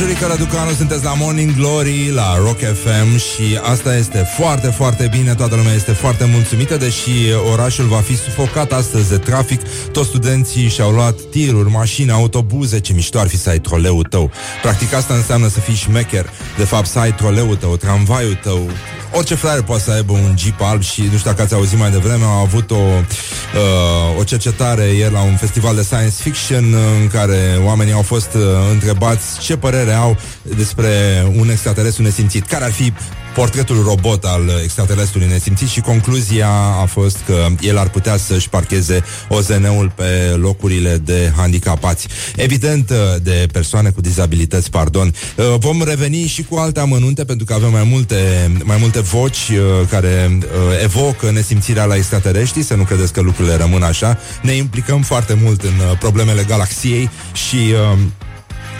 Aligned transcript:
Bonjurică, 0.00 0.26
Raducanu, 0.26 0.70
sunteți 0.70 1.04
la 1.04 1.14
Morning 1.14 1.54
Glory, 1.54 2.10
la 2.14 2.36
Rock 2.36 2.58
FM 2.58 3.16
și 3.16 3.58
asta 3.62 3.96
este 3.96 4.18
foarte, 4.18 4.66
foarte 4.66 5.08
bine, 5.10 5.34
toată 5.34 5.54
lumea 5.54 5.72
este 5.72 5.92
foarte 5.92 6.24
mulțumită, 6.24 6.76
deși 6.76 7.10
orașul 7.52 7.84
va 7.84 7.96
fi 7.96 8.16
sufocat 8.16 8.72
astăzi 8.72 9.08
de 9.08 9.18
trafic, 9.18 9.60
toți 9.92 10.08
studenții 10.08 10.68
și-au 10.68 10.90
luat 10.90 11.20
tiruri, 11.30 11.70
mașini, 11.70 12.10
autobuze, 12.10 12.80
ce 12.80 12.92
mișto 12.92 13.18
ar 13.18 13.28
fi 13.28 13.36
să 13.36 13.48
ai 13.48 13.58
troleul 13.58 14.02
tău. 14.02 14.30
Practic 14.62 14.92
asta 14.92 15.14
înseamnă 15.14 15.48
să 15.48 15.60
fii 15.60 15.74
șmecher, 15.74 16.30
de 16.56 16.64
fapt 16.64 16.86
să 16.86 16.98
ai 16.98 17.14
troleul 17.14 17.56
tău, 17.56 17.76
tramvaiul 17.76 18.38
tău, 18.42 18.70
orice 19.12 19.34
fraier 19.34 19.62
poate 19.62 19.82
să 19.82 19.90
aibă 19.90 20.12
un 20.12 20.34
jeep 20.36 20.60
alb 20.60 20.82
și 20.82 21.00
nu 21.00 21.16
știu 21.16 21.30
dacă 21.30 21.42
ați 21.42 21.54
auzit 21.54 21.78
mai 21.78 21.90
devreme, 21.90 22.24
au 22.24 22.40
avut 22.42 22.70
o, 22.70 22.74
uh, 22.74 24.18
o 24.18 24.24
cercetare 24.24 24.84
ieri 24.84 25.12
la 25.12 25.20
un 25.20 25.36
festival 25.36 25.74
de 25.74 25.82
science 25.82 26.14
fiction 26.22 26.74
în 27.00 27.08
care 27.08 27.60
oamenii 27.64 27.92
au 27.92 28.02
fost 28.02 28.34
uh, 28.34 28.42
întrebați 28.70 29.38
ce 29.40 29.56
părere 29.56 29.92
au 29.92 30.16
despre 30.56 30.88
un 31.36 31.50
extraterestru 31.50 32.02
nesimțit. 32.02 32.46
Care 32.46 32.64
ar 32.64 32.72
fi 32.72 32.92
portretul 33.34 33.82
robot 33.82 34.24
al 34.24 34.60
extraterestrului 34.62 35.28
nesimțit 35.28 35.68
și 35.68 35.80
concluzia 35.80 36.48
a 36.80 36.84
fost 36.84 37.18
că 37.26 37.46
el 37.60 37.78
ar 37.78 37.88
putea 37.88 38.16
să-și 38.16 38.48
parcheze 38.48 39.04
OZN-ul 39.28 39.92
pe 39.94 40.34
locurile 40.36 40.96
de 40.96 41.32
handicapați. 41.36 42.08
Evident, 42.36 42.92
de 43.22 43.46
persoane 43.52 43.90
cu 43.90 44.00
dizabilități, 44.00 44.70
pardon. 44.70 45.14
Uh, 45.36 45.54
vom 45.58 45.82
reveni 45.82 46.26
și 46.26 46.42
cu 46.42 46.56
alte 46.56 46.80
amănunte 46.80 47.24
pentru 47.24 47.46
că 47.46 47.54
avem 47.54 47.70
mai 47.70 47.84
multe, 47.90 48.50
mai 48.64 48.76
multe 48.80 49.00
voci 49.00 49.48
uh, 49.50 49.88
care 49.90 50.38
uh, 50.38 50.46
evocă 50.82 51.30
nesimțirea 51.30 51.84
la 51.84 51.96
extraterestri, 51.96 52.62
să 52.62 52.74
nu 52.74 52.82
credeți 52.82 53.12
că 53.12 53.20
lucrurile 53.20 53.56
rămân 53.56 53.82
așa. 53.82 54.18
Ne 54.42 54.52
implicăm 54.52 55.02
foarte 55.02 55.38
mult 55.42 55.62
în 55.62 55.96
problemele 55.98 56.42
galaxiei 56.42 57.10
și 57.32 57.74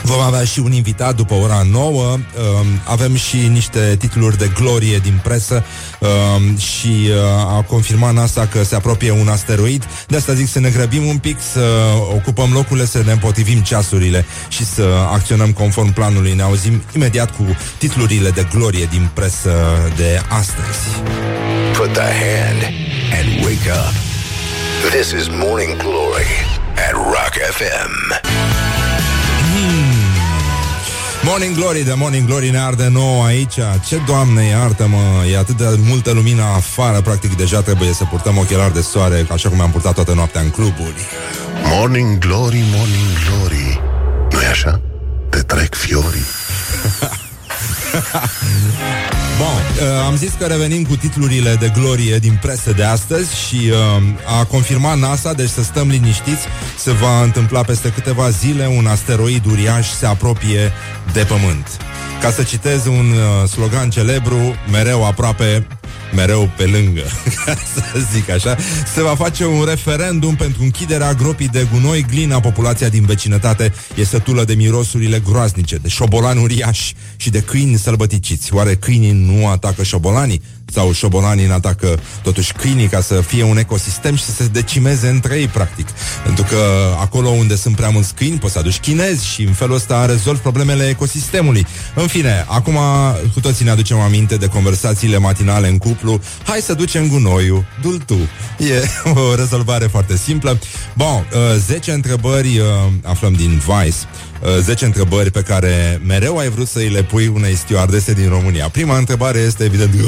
Vom 0.02 0.20
avea 0.20 0.44
și 0.44 0.58
un 0.58 0.72
invitat 0.72 1.14
după 1.14 1.34
ora 1.34 1.62
9 1.70 2.02
uh, 2.02 2.18
Avem 2.84 3.16
și 3.16 3.36
niște 3.36 3.96
titluri 3.98 4.38
de 4.38 4.50
glorie 4.54 4.98
din 4.98 5.20
presă 5.22 5.64
uh, 5.98 6.08
Și 6.58 7.08
uh, 7.08 7.56
a 7.56 7.64
confirmat 7.68 8.12
NASA 8.12 8.46
că 8.46 8.64
se 8.64 8.74
apropie 8.74 9.10
un 9.10 9.28
asteroid. 9.28 9.86
De 10.06 10.16
asta 10.16 10.32
zic 10.32 10.48
să 10.48 10.60
ne 10.60 10.70
grăbim 10.70 11.06
un 11.06 11.18
pic 11.18 11.36
Să 11.52 11.64
ocupăm 12.14 12.52
locurile, 12.52 12.86
să 12.86 13.02
ne 13.04 13.12
împotrivim 13.12 13.58
ceasurile 13.60 14.24
Și 14.48 14.64
să 14.64 14.82
acționăm 15.12 15.52
conform 15.52 15.92
planului. 15.92 16.32
Ne 16.32 16.42
auzim 16.42 16.82
imediat 16.94 17.36
cu 17.36 17.56
titlurile 17.78 18.30
de 18.30 18.46
glorie 18.54 18.88
din 18.90 19.08
presă 19.14 19.52
de 19.96 20.20
astăzi. 20.28 20.78
Put 21.72 21.92
the 21.92 22.02
hand 22.02 22.62
and 23.18 23.44
wake 23.44 23.70
up. 23.70 23.94
This 24.90 25.10
is 25.10 25.28
Morning 25.28 25.76
Glory 25.76 26.30
at 26.74 26.92
Rock 26.92 27.34
FM 27.52 28.59
Morning 31.24 31.54
Glory 31.56 31.82
de 31.82 31.92
Morning 31.96 32.26
Glory 32.26 32.50
ne 32.50 32.58
arde 32.58 32.88
nou 32.88 33.22
aici. 33.22 33.58
Ce 33.86 34.00
doamne 34.06 34.44
iartă-mă 34.44 35.24
E 35.30 35.38
atât 35.38 35.56
de 35.56 35.64
multă 35.78 36.12
lumină 36.12 36.42
afară 36.42 37.00
Practic 37.00 37.36
deja 37.36 37.62
trebuie 37.62 37.92
să 37.92 38.04
purtăm 38.04 38.38
ochelari 38.38 38.74
de 38.74 38.80
soare 38.80 39.26
Așa 39.30 39.48
cum 39.48 39.60
am 39.60 39.70
purtat 39.70 39.94
toată 39.94 40.14
noaptea 40.14 40.40
în 40.40 40.50
cluburi. 40.50 41.06
Morning 41.64 42.18
Glory, 42.18 42.62
Morning 42.74 43.08
Glory. 43.28 43.80
Nu 44.30 44.40
e 44.40 44.46
așa? 44.46 44.80
Te 45.28 45.38
trec 45.40 45.74
fiorii 45.74 46.26
Bun, 49.38 49.86
uh, 49.86 50.04
am 50.06 50.16
zis 50.16 50.32
că 50.38 50.46
revenim 50.46 50.84
cu 50.84 50.96
titlurile 50.96 51.54
de 51.54 51.72
glorie 51.74 52.18
din 52.18 52.38
presă 52.42 52.72
de 52.72 52.84
astăzi 52.84 53.46
și 53.46 53.70
uh, 53.70 54.40
a 54.40 54.44
confirmat 54.44 54.98
NASA, 54.98 55.32
deci 55.32 55.48
să 55.48 55.62
stăm 55.62 55.88
liniștiți, 55.88 56.46
se 56.78 56.90
va 56.90 57.22
întâmpla 57.22 57.62
peste 57.62 57.88
câteva 57.88 58.30
zile, 58.30 58.66
un 58.66 58.86
asteroid 58.86 59.44
uriaș 59.46 59.88
se 59.88 60.06
apropie 60.06 60.72
de 61.12 61.24
Pământ. 61.28 61.66
Ca 62.20 62.30
să 62.30 62.42
citez 62.42 62.86
un 62.86 63.12
uh, 63.12 63.48
slogan 63.48 63.90
celebru, 63.90 64.54
mereu 64.70 65.06
aproape 65.06 65.66
mereu 66.14 66.50
pe 66.56 66.64
lângă, 66.64 67.02
să 67.74 67.82
zic 68.12 68.30
așa, 68.30 68.56
se 68.94 69.02
va 69.02 69.14
face 69.14 69.44
un 69.44 69.64
referendum 69.64 70.34
pentru 70.34 70.62
închiderea 70.62 71.12
gropii 71.12 71.48
de 71.48 71.66
gunoi. 71.72 72.06
Glina, 72.10 72.40
populația 72.40 72.88
din 72.88 73.04
vecinătate, 73.04 73.72
este 73.94 74.18
tulă 74.18 74.44
de 74.44 74.54
mirosurile 74.54 75.22
groaznice, 75.28 75.76
de 75.76 75.88
șobolani 75.88 76.42
uriași 76.42 76.94
și 77.16 77.30
de 77.30 77.40
câini 77.40 77.78
sălbăticiți. 77.78 78.54
Oare 78.54 78.74
câinii 78.74 79.12
nu 79.12 79.48
atacă 79.48 79.82
șobolanii? 79.82 80.42
Sau 80.72 80.92
șobolanii 80.92 81.44
în 81.44 81.50
atacă 81.50 81.98
totuși 82.22 82.52
câinii 82.52 82.86
ca 82.86 83.00
să 83.00 83.14
fie 83.14 83.42
un 83.42 83.58
ecosistem 83.58 84.16
și 84.16 84.24
să 84.24 84.32
se 84.32 84.46
decimeze 84.46 85.08
între 85.08 85.38
ei, 85.38 85.46
practic. 85.46 85.88
Pentru 86.24 86.44
că 86.44 86.56
acolo 87.00 87.28
unde 87.28 87.56
sunt 87.56 87.76
prea 87.76 87.88
mulți 87.88 88.14
câini, 88.14 88.38
poți 88.38 88.52
să 88.52 88.58
aduci 88.58 88.78
chinezi 88.78 89.26
și 89.26 89.42
în 89.42 89.52
felul 89.52 89.74
ăsta 89.74 90.06
rezolvi 90.06 90.40
problemele 90.40 90.88
ecosistemului. 90.88 91.66
În 91.94 92.06
fine, 92.06 92.44
acum 92.48 92.78
cu 93.32 93.40
toții 93.40 93.64
ne 93.64 93.70
aducem 93.70 93.98
aminte 94.00 94.36
de 94.36 94.46
conversațiile 94.46 95.18
matinale 95.18 95.68
în 95.68 95.78
cuplu. 95.78 96.20
Hai 96.44 96.60
să 96.60 96.74
ducem 96.74 97.08
gunoiul, 97.08 97.64
dul 97.82 97.98
tu. 98.06 98.18
E 98.58 98.88
o 99.30 99.34
rezolvare 99.34 99.86
foarte 99.86 100.16
simplă. 100.16 100.58
Bun, 100.96 101.26
10 101.56 101.90
uh, 101.90 101.96
întrebări 101.96 102.58
uh, 102.58 102.64
aflăm 103.02 103.32
din 103.32 103.62
Vice. 103.66 103.96
10 104.60 104.72
uh, 104.72 104.80
întrebări 104.80 105.30
pe 105.30 105.42
care 105.42 106.00
mereu 106.06 106.38
ai 106.38 106.48
vrut 106.48 106.68
să 106.68 106.78
îi 106.78 106.88
le 106.88 107.02
pui 107.02 107.26
unei 107.26 107.54
stewardese 107.54 108.12
din 108.12 108.28
România. 108.28 108.68
Prima 108.68 108.96
întrebare 108.96 109.38
este 109.38 109.64
evident 109.64 109.94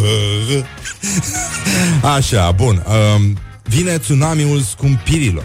Așa, 2.17 2.51
bun. 2.51 2.85
Um, 3.17 3.37
Vine 3.63 3.99
tsunamiul 3.99 4.61
scumpirilor. 4.61 5.45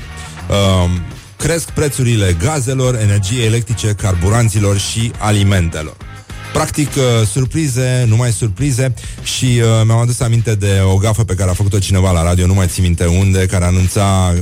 Um, 0.50 1.02
Cresc 1.38 1.70
prețurile 1.70 2.36
gazelor, 2.40 2.96
energiei 2.96 3.46
electrice, 3.46 3.88
carburanților 3.88 4.78
și 4.78 5.12
alimentelor. 5.18 5.96
Practic, 6.54 6.90
uh, 6.96 7.28
surprize, 7.28 8.06
numai 8.08 8.32
surprize. 8.32 8.94
Și 9.24 9.46
uh, 9.46 9.82
mi-am 9.86 10.00
adus 10.00 10.20
aminte 10.20 10.56
de 10.56 10.80
o 10.84 10.96
gafă 10.96 11.24
pe 11.24 11.34
care 11.34 11.50
a 11.50 11.54
făcut-o 11.54 11.80
cineva 11.80 12.12
la 12.12 12.24
radio 12.24 12.46
Nu 12.46 12.54
mai 12.54 12.68
țin 12.68 12.84
minte 12.84 13.06
unde 13.06 13.46
Care 13.46 13.66
anunța 13.66 14.34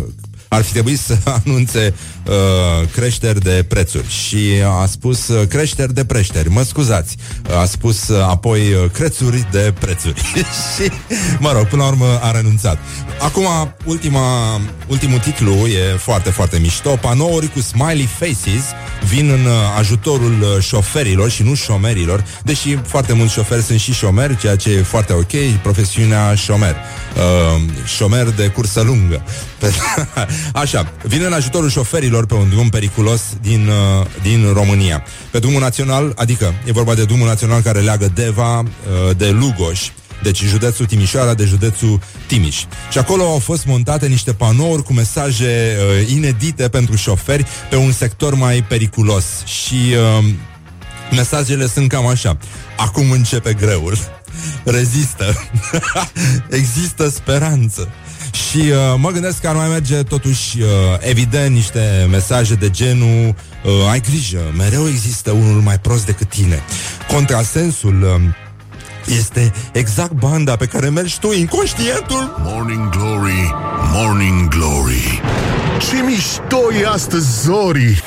ar 0.48 0.62
fi 0.64 0.72
trebuit 0.72 1.00
să 1.00 1.18
anunțe 1.46 1.94
uh, 2.28 2.88
creșteri 2.92 3.40
de 3.40 3.66
prețuri 3.68 4.10
și 4.10 4.38
a 4.82 4.86
spus 4.86 5.28
uh, 5.28 5.48
creșteri 5.48 5.94
de 5.94 6.06
preșteri, 6.06 6.50
mă 6.50 6.64
scuzați. 6.64 7.16
A 7.62 7.66
spus 7.66 8.08
uh, 8.08 8.22
apoi 8.22 8.60
uh, 8.60 8.92
crețuri 8.92 9.48
de 9.52 9.74
prețuri. 9.80 10.22
și, 10.76 10.92
mă 11.40 11.52
rog, 11.52 11.68
până 11.68 11.82
la 11.82 11.88
urmă 11.88 12.20
a 12.22 12.32
renunțat. 12.32 12.78
Acum, 13.20 13.46
ultima, 13.86 14.62
ultimul 14.88 15.20
titlu 15.20 15.52
e 15.52 15.96
foarte, 15.98 16.30
foarte 16.30 16.60
mișto. 16.60 16.90
Panouri 16.90 17.48
cu 17.48 17.60
smiley 17.60 18.10
faces 18.20 18.64
vin 19.08 19.30
în 19.30 19.46
uh, 19.46 19.52
ajutorul 19.78 20.42
uh, 20.42 20.64
șoferilor 20.64 21.30
și 21.30 21.44
nu 21.44 21.54
șomerilor, 21.54 22.26
deși 22.44 22.76
foarte 22.76 23.14
mulți 23.14 23.34
șoferi 23.34 23.62
sunt 23.62 23.80
și 23.80 23.94
șomeri, 23.94 24.38
ceea 24.38 24.56
ce 24.56 24.70
e 24.70 24.82
foarte 24.82 25.14
ok, 25.14 25.32
profesiunea 25.62 26.36
șomer. 26.36 26.76
Uh, 27.16 27.62
șomer 27.86 28.30
de 28.30 28.48
cursă 28.48 28.82
lungă. 28.82 29.24
Așa, 30.53 30.94
vine 31.03 31.25
în 31.25 31.34
ajutorul 31.34 31.69
șoferilor 31.69 32.25
pe 32.25 32.34
un 32.34 32.50
drum 32.50 32.69
periculos 32.69 33.22
din, 33.41 33.68
uh, 33.68 34.06
din 34.22 34.53
România. 34.53 35.03
Pe 35.31 35.40
drumul 35.40 35.62
național, 35.62 36.13
adică 36.16 36.53
e 36.66 36.72
vorba 36.72 36.94
de 36.94 37.03
drumul 37.06 37.28
național 37.28 37.62
care 37.62 37.79
leagă 37.79 38.12
Deva 38.13 38.59
uh, 38.59 38.66
de 39.18 39.29
Lugoș, 39.29 39.90
deci 40.23 40.44
județul 40.44 40.85
Timișoara 40.85 41.34
de 41.34 41.46
județul 41.46 42.01
Timiș. 42.28 42.63
Și 42.91 42.97
acolo 42.97 43.23
au 43.23 43.40
fost 43.40 43.66
montate 43.66 44.07
niște 44.07 44.34
panouri 44.34 44.84
cu 44.84 44.94
mesaje 44.94 45.78
uh, 45.78 46.09
inedite 46.09 46.69
pentru 46.69 46.96
șoferi 46.96 47.46
pe 47.69 47.75
un 47.75 47.91
sector 47.91 48.35
mai 48.35 48.63
periculos. 48.63 49.25
Și 49.46 49.94
uh, 50.19 50.25
mesajele 51.12 51.67
sunt 51.67 51.90
cam 51.90 52.07
așa. 52.07 52.38
Acum 52.78 53.12
începe 53.12 53.53
greul. 53.53 53.97
Rezistă. 54.78 55.50
Există 56.59 57.09
speranță. 57.09 57.90
Și 58.35 58.57
uh, 58.57 58.96
mă 58.97 59.09
gândesc 59.09 59.41
că 59.41 59.47
ar 59.47 59.56
mai 59.56 59.68
merge 59.68 60.03
totuși 60.03 60.62
uh, 60.62 60.67
evident 60.99 61.53
niște 61.53 62.08
mesaje 62.09 62.53
de 62.53 62.70
genul 62.70 63.35
uh, 63.64 63.72
ai 63.90 64.02
grijă, 64.02 64.40
mereu 64.58 64.87
există 64.87 65.32
unul 65.32 65.61
mai 65.61 65.79
prost 65.79 66.05
decât 66.05 66.29
tine. 66.29 66.64
Contrasensul 67.08 68.02
uh, 68.03 69.16
este 69.17 69.53
exact 69.72 70.11
banda 70.11 70.55
pe 70.55 70.66
care 70.66 70.90
mergi 70.90 71.20
tu, 71.20 71.32
inconștientul. 71.32 72.35
Morning 72.37 72.90
Glory, 72.90 73.53
Morning 73.93 74.47
Glory. 74.47 75.22
Ce 75.90 76.02
mișto 76.05 76.73
e 76.81 76.88
astăzi, 76.88 77.41
Zori! 77.41 78.03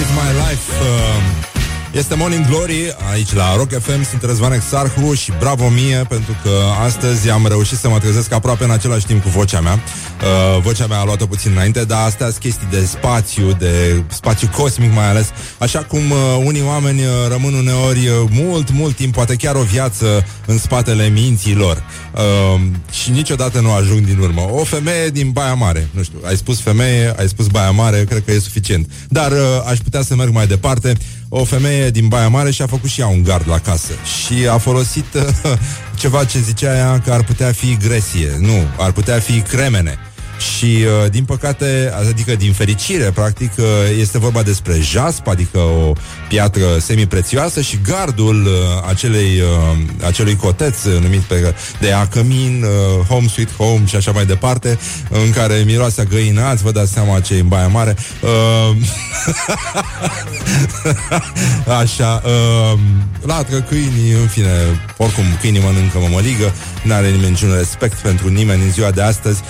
It's 0.00 0.12
my 0.14 0.30
life. 0.48 0.72
Uh, 0.80 1.55
este 1.98 2.14
Morning 2.14 2.46
Glory 2.46 2.96
aici 3.12 3.32
la 3.32 3.56
Rock 3.56 3.80
FM, 3.80 4.04
sunt 4.04 4.22
Răzvan 4.22 4.52
Exarhu 4.52 5.14
și 5.14 5.32
bravo 5.38 5.68
mie 5.68 6.04
pentru 6.08 6.36
că 6.42 6.50
astăzi 6.84 7.30
am 7.30 7.46
reușit 7.46 7.78
să 7.78 7.88
mă 7.88 7.98
trezesc 7.98 8.32
aproape 8.32 8.64
în 8.64 8.70
același 8.70 9.06
timp 9.06 9.22
cu 9.22 9.28
vocea 9.28 9.60
mea. 9.60 9.72
Uh, 9.72 10.62
vocea 10.62 10.86
mea 10.86 10.98
a 10.98 11.04
luat-o 11.04 11.26
puțin 11.26 11.50
înainte, 11.52 11.84
dar 11.84 12.06
astea 12.06 12.26
sunt 12.26 12.38
chestii 12.38 12.66
de 12.70 12.84
spațiu, 12.84 13.52
de 13.52 14.02
spațiu 14.08 14.48
cosmic 14.56 14.92
mai 14.94 15.08
ales, 15.08 15.30
așa 15.58 15.78
cum 15.78 16.10
uh, 16.10 16.42
unii 16.44 16.62
oameni 16.62 17.00
uh, 17.00 17.08
rămân 17.28 17.54
uneori 17.54 18.08
uh, 18.08 18.28
mult, 18.30 18.72
mult 18.72 18.96
timp, 18.96 19.14
poate 19.14 19.34
chiar 19.34 19.54
o 19.54 19.62
viață 19.62 20.26
în 20.46 20.58
spatele 20.58 21.08
minții 21.08 21.54
lor. 21.54 21.82
Uh, 22.14 22.60
și 22.90 23.10
niciodată 23.10 23.60
nu 23.60 23.72
ajung 23.72 24.00
din 24.00 24.18
urmă. 24.18 24.48
O 24.50 24.64
femeie 24.64 25.08
din 25.08 25.30
Baia 25.30 25.54
Mare, 25.54 25.88
nu 25.90 26.02
știu, 26.02 26.18
ai 26.24 26.36
spus 26.36 26.60
femeie, 26.60 27.14
ai 27.18 27.28
spus 27.28 27.46
Baia 27.46 27.70
Mare, 27.70 28.04
cred 28.04 28.24
că 28.24 28.32
e 28.32 28.38
suficient. 28.38 28.90
Dar 29.08 29.32
uh, 29.32 29.38
aș 29.66 29.78
putea 29.78 30.02
să 30.02 30.14
merg 30.14 30.32
mai 30.32 30.46
departe. 30.46 30.96
O 31.28 31.44
femeie 31.44 31.76
femeie 31.76 31.90
din 31.90 32.08
Baia 32.08 32.28
Mare 32.28 32.50
și 32.50 32.62
a 32.62 32.66
făcut 32.66 32.88
și 32.88 33.00
ea 33.00 33.06
un 33.06 33.22
gard 33.22 33.48
la 33.48 33.58
casă. 33.58 33.92
Și 34.04 34.48
a 34.48 34.58
folosit 34.58 35.14
uh, 35.14 35.22
ceva 36.00 36.24
ce 36.24 36.38
zicea 36.38 36.76
ea 36.76 37.00
că 37.00 37.12
ar 37.12 37.24
putea 37.24 37.52
fi 37.52 37.76
gresie. 37.76 38.36
Nu, 38.40 38.66
ar 38.78 38.92
putea 38.92 39.18
fi 39.18 39.40
cremene. 39.40 39.98
Și, 40.38 40.64
uh, 41.04 41.10
din 41.10 41.24
păcate, 41.24 41.92
adică 42.08 42.34
din 42.34 42.52
fericire, 42.52 43.10
practic, 43.14 43.52
uh, 43.58 43.64
este 43.98 44.18
vorba 44.18 44.42
despre 44.42 44.78
jasp, 44.80 45.28
adică 45.28 45.58
o 45.58 45.92
piatră 46.28 46.78
semiprețioasă 46.78 47.60
și 47.60 47.78
gardul 47.84 48.46
uh, 48.46 48.88
acelei, 48.88 49.42
acelui 50.06 50.36
coteț 50.36 50.84
numit 50.84 51.20
pe, 51.20 51.54
de 51.80 51.92
acămin, 51.92 52.64
Home 53.08 53.26
Sweet 53.26 53.56
Home 53.56 53.86
și 53.86 53.96
așa 53.96 54.10
mai 54.10 54.26
departe, 54.26 54.78
în 55.10 55.30
care 55.30 55.62
miroase 55.66 56.06
găinați, 56.08 56.62
vă 56.62 56.70
dați 56.70 56.92
seama 56.92 57.20
ce 57.20 57.34
în 57.34 57.48
Baia 57.48 57.66
Mare. 57.66 57.96
așa, 61.80 62.22
latră 63.26 63.60
câinii, 63.60 64.12
în 64.20 64.26
fine, 64.26 64.50
oricum 64.96 65.24
câinii 65.40 65.60
mănâncă 65.60 65.98
mămăligă, 65.98 66.52
n-are 66.82 67.10
nimeni 67.10 67.30
niciun 67.30 67.54
respect 67.56 67.98
pentru 67.98 68.28
nimeni 68.28 68.62
în 68.62 68.70
ziua 68.70 68.90
de 68.90 69.02
astăzi. 69.02 69.40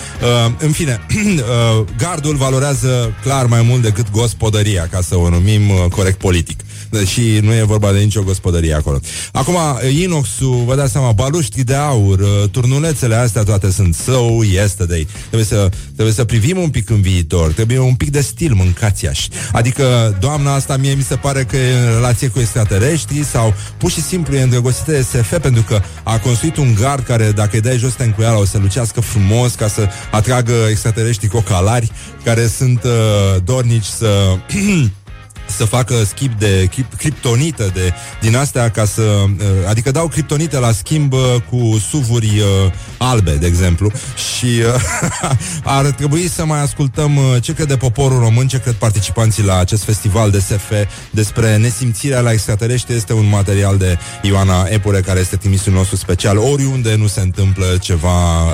În 0.58 0.70
fine, 0.70 1.00
uh, 1.14 1.84
gardul 1.98 2.36
valorează 2.36 3.14
clar 3.22 3.46
mai 3.46 3.62
mult 3.62 3.82
decât 3.82 4.10
gospodăria, 4.10 4.88
ca 4.90 5.00
să 5.00 5.16
o 5.16 5.28
numim 5.28 5.68
uh, 5.70 5.84
corect 5.90 6.18
politic. 6.18 6.60
Și 7.06 7.38
nu 7.42 7.52
e 7.52 7.62
vorba 7.62 7.92
de 7.92 7.98
nicio 7.98 8.22
gospodărie 8.22 8.74
acolo. 8.74 9.00
Acum, 9.32 9.56
inoxul, 9.88 10.62
vă 10.66 10.74
dați 10.74 10.92
seama, 10.92 11.12
baluștri 11.12 11.62
de 11.62 11.74
aur, 11.74 12.18
uh, 12.18 12.48
turnulețele 12.50 13.14
astea 13.14 13.42
toate 13.42 13.70
sunt 13.70 13.94
so 13.94 14.44
yesterday. 14.44 15.06
Trebuie 15.18 15.44
să, 15.44 15.70
trebuie 15.92 16.14
să 16.14 16.24
privim 16.24 16.58
un 16.58 16.68
pic 16.68 16.90
în 16.90 17.00
viitor, 17.00 17.52
trebuie 17.52 17.78
un 17.78 17.94
pic 17.94 18.10
de 18.10 18.20
stil, 18.20 18.54
mâncați 18.54 19.06
-aș. 19.06 19.26
Adică, 19.52 20.16
doamna 20.20 20.54
asta 20.54 20.76
mie 20.76 20.94
mi 20.94 21.02
se 21.02 21.16
pare 21.16 21.44
că 21.44 21.56
e 21.56 21.78
în 21.78 21.94
relație 21.94 22.28
cu 22.28 22.38
extraterestri 22.38 23.24
sau 23.24 23.54
pur 23.76 23.90
și 23.90 24.02
simplu 24.02 24.34
e 24.36 24.42
îndrăgostită 24.42 24.90
de 24.90 25.02
SF 25.02 25.38
pentru 25.40 25.62
că 25.62 25.80
a 26.02 26.18
construit 26.18 26.56
un 26.56 26.74
gard 26.80 27.04
care, 27.04 27.30
dacă 27.30 27.50
îi 27.52 27.60
dai 27.60 27.76
jos 27.76 27.92
tencuiala, 27.92 28.38
o 28.38 28.44
să 28.44 28.58
lucească 28.58 29.00
frumos 29.00 29.54
ca 29.54 29.68
să 29.68 29.88
atragă 30.10 30.52
extraterestri 30.70 31.28
cocalari 31.28 31.90
care 32.24 32.46
sunt 32.46 32.84
uh, 32.84 33.42
dornici 33.44 33.84
să 33.84 34.08
să 35.46 35.64
facă 35.64 36.04
schimb 36.04 36.38
de 36.38 36.68
criptonită 36.96 37.70
de, 37.74 37.92
din 38.20 38.36
astea 38.36 38.70
ca 38.70 38.84
să... 38.84 39.02
Uh, 39.02 39.44
adică 39.68 39.90
dau 39.90 40.08
criptonită 40.08 40.58
la 40.58 40.72
schimb 40.72 41.12
uh, 41.12 41.20
cu 41.50 41.78
suvuri 41.90 42.26
uh, 42.26 42.72
albe, 42.98 43.32
de 43.32 43.46
exemplu. 43.46 43.92
Și 44.36 44.46
uh, 44.46 45.30
ar 45.78 45.84
trebui 45.84 46.28
să 46.28 46.44
mai 46.44 46.60
ascultăm 46.60 47.16
uh, 47.16 47.42
ce 47.42 47.52
crede 47.52 47.76
poporul 47.76 48.18
român, 48.18 48.46
ce 48.46 48.60
cred 48.60 48.74
participanții 48.74 49.44
la 49.44 49.58
acest 49.58 49.84
festival 49.84 50.30
de 50.30 50.38
SF 50.38 50.72
despre 51.10 51.56
nesimțirea 51.56 52.20
la 52.20 52.32
extraterestri. 52.32 52.94
Este 52.94 53.12
un 53.12 53.28
material 53.28 53.76
de 53.76 53.98
Ioana 54.22 54.66
Epure, 54.68 55.00
care 55.00 55.20
este 55.20 55.36
trimisul 55.36 55.72
nostru 55.72 55.96
special, 55.96 56.38
oriunde 56.38 56.94
nu 56.94 57.06
se 57.06 57.20
întâmplă 57.20 57.64
ceva 57.80 58.10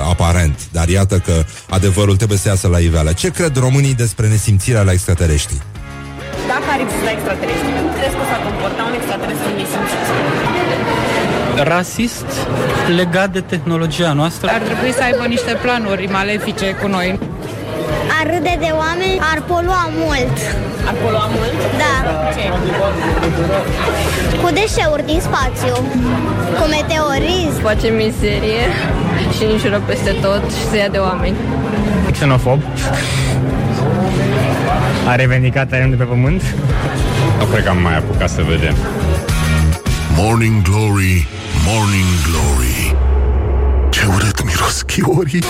aparent. 0.09 0.59
Dar 0.71 0.89
iată 0.89 1.19
că 1.19 1.45
adevărul 1.69 2.15
trebuie 2.15 2.37
să 2.37 2.47
iasă 2.47 2.67
la 2.67 2.79
iveală. 2.79 3.13
Ce 3.13 3.29
cred 3.29 3.55
românii 3.55 3.93
despre 3.93 4.27
nesimțirea 4.27 4.81
la 4.81 4.91
extraterestri? 4.91 5.61
Dacă 7.03 7.15
ar 7.15 7.19
exista 7.19 7.37
extraterestri, 7.37 7.71
cum 7.79 7.87
crezi 7.97 8.15
că 8.19 8.23
s-ar 8.29 8.41
comporta 8.47 8.81
un 8.89 8.95
extraterestru 8.99 9.49
nesimțit? 9.59 10.03
Rasist 11.73 12.29
legat 12.99 13.29
de 13.37 13.41
tehnologia 13.53 14.11
noastră. 14.21 14.47
Ar 14.57 14.63
trebui 14.69 14.91
să 14.97 15.01
aibă 15.09 15.23
niște 15.35 15.53
planuri 15.63 16.05
malefice 16.17 16.67
cu 16.81 16.87
noi. 16.95 17.07
Ar 18.19 18.25
râde 18.33 18.55
de 18.65 18.71
oameni, 18.83 19.17
ar 19.33 19.39
polua 19.51 19.83
mult. 20.03 20.37
Ar 20.89 20.95
polua 21.03 21.25
mult? 21.35 21.59
Da. 21.81 21.93
Ce? 22.35 22.45
Cu 24.43 24.49
deșeuri 24.59 25.05
din 25.11 25.21
spațiu. 25.29 25.75
Cu 26.59 26.65
meteorism. 26.75 27.59
Face 27.69 27.87
mizerie 28.03 28.63
și 29.35 29.43
înjură 29.51 29.81
peste 29.89 30.11
tot 30.25 30.43
și 30.57 30.63
se 30.69 30.77
ia 30.77 30.89
de 30.95 30.97
oameni. 30.97 31.37
Xenofob 32.11 32.59
a 35.07 35.15
revendicat 35.15 35.69
terenul 35.69 35.89
de 35.89 35.95
pe 35.95 36.03
pământ? 36.03 36.41
Nu 37.39 37.45
cred 37.45 37.63
că 37.63 37.69
am 37.69 37.81
mai 37.81 37.97
apucat 37.97 38.29
să 38.29 38.41
vedem. 38.41 38.75
Morning 40.15 40.61
Glory, 40.61 41.27
Morning 41.65 42.11
Glory 42.27 42.95
Ce 43.89 44.05
urât 44.05 44.43
miros 44.45 44.81
chiorii 44.81 45.43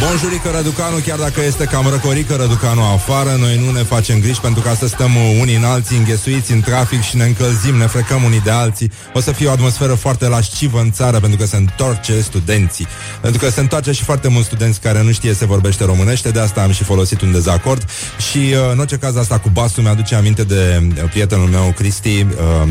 Bonjurică 0.00 0.50
Răducanu, 0.54 0.96
chiar 0.96 1.18
dacă 1.18 1.40
este 1.42 1.64
cam 1.64 1.86
răcorică 1.90 2.34
Răducanu 2.34 2.82
afară, 2.82 3.36
noi 3.38 3.60
nu 3.64 3.70
ne 3.70 3.82
facem 3.82 4.20
griji 4.20 4.40
pentru 4.40 4.62
că 4.62 4.74
să 4.78 4.86
stăm 4.86 5.10
unii 5.40 5.56
în 5.56 5.64
alții 5.64 5.96
înghesuiți 5.96 6.52
în 6.52 6.60
trafic 6.60 7.02
și 7.02 7.16
ne 7.16 7.24
încălzim, 7.24 7.74
ne 7.74 7.86
frecăm 7.86 8.22
unii 8.22 8.40
de 8.40 8.50
alții. 8.50 8.90
O 9.12 9.20
să 9.20 9.32
fie 9.32 9.46
o 9.46 9.50
atmosferă 9.50 9.94
foarte 9.94 10.28
lascivă 10.28 10.80
în 10.80 10.92
țară 10.92 11.20
pentru 11.20 11.38
că 11.38 11.46
se 11.46 11.56
întorce 11.56 12.20
studenții. 12.20 12.86
Pentru 13.20 13.40
că 13.40 13.50
se 13.50 13.60
întoarce 13.60 13.92
și 13.92 14.02
foarte 14.02 14.28
mulți 14.28 14.46
studenți 14.46 14.80
care 14.80 15.02
nu 15.02 15.12
știe 15.12 15.34
să 15.34 15.46
vorbește 15.46 15.84
românește, 15.84 16.30
de 16.30 16.40
asta 16.40 16.62
am 16.62 16.72
și 16.72 16.84
folosit 16.84 17.20
un 17.20 17.32
dezacord. 17.32 17.84
Și 18.30 18.38
uh, 18.38 18.70
în 18.72 18.78
orice 18.78 18.96
caz 18.96 19.16
asta 19.16 19.38
cu 19.38 19.48
basul 19.48 19.82
mi-aduce 19.82 20.14
aminte 20.14 20.42
de 20.42 20.82
uh, 20.82 21.10
prietenul 21.10 21.48
meu, 21.48 21.72
Cristi. 21.76 22.26
Uh, 22.62 22.68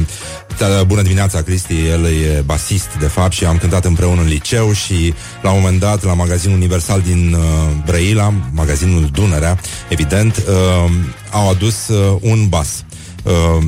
bună 0.85 1.01
dimineața, 1.01 1.41
Cristi, 1.41 1.87
el 1.87 2.05
e 2.05 2.41
basist, 2.45 2.87
de 2.99 3.07
fapt, 3.07 3.31
și 3.31 3.45
am 3.45 3.57
cântat 3.57 3.85
împreună 3.85 4.21
în 4.21 4.27
liceu 4.27 4.73
și 4.73 5.13
la 5.41 5.51
un 5.51 5.59
moment 5.61 5.79
dat, 5.79 6.03
la 6.03 6.13
magazinul 6.13 6.57
Universal 6.57 7.01
din 7.01 7.12
din 7.13 7.33
uh, 7.33 7.41
Brăila, 7.85 8.33
magazinul 8.53 9.09
Dunărea, 9.13 9.59
evident, 9.89 10.37
uh, 10.37 10.91
au 11.31 11.49
adus 11.49 11.87
uh, 11.87 12.17
un 12.21 12.47
bas. 12.49 12.83
Uh, 13.23 13.63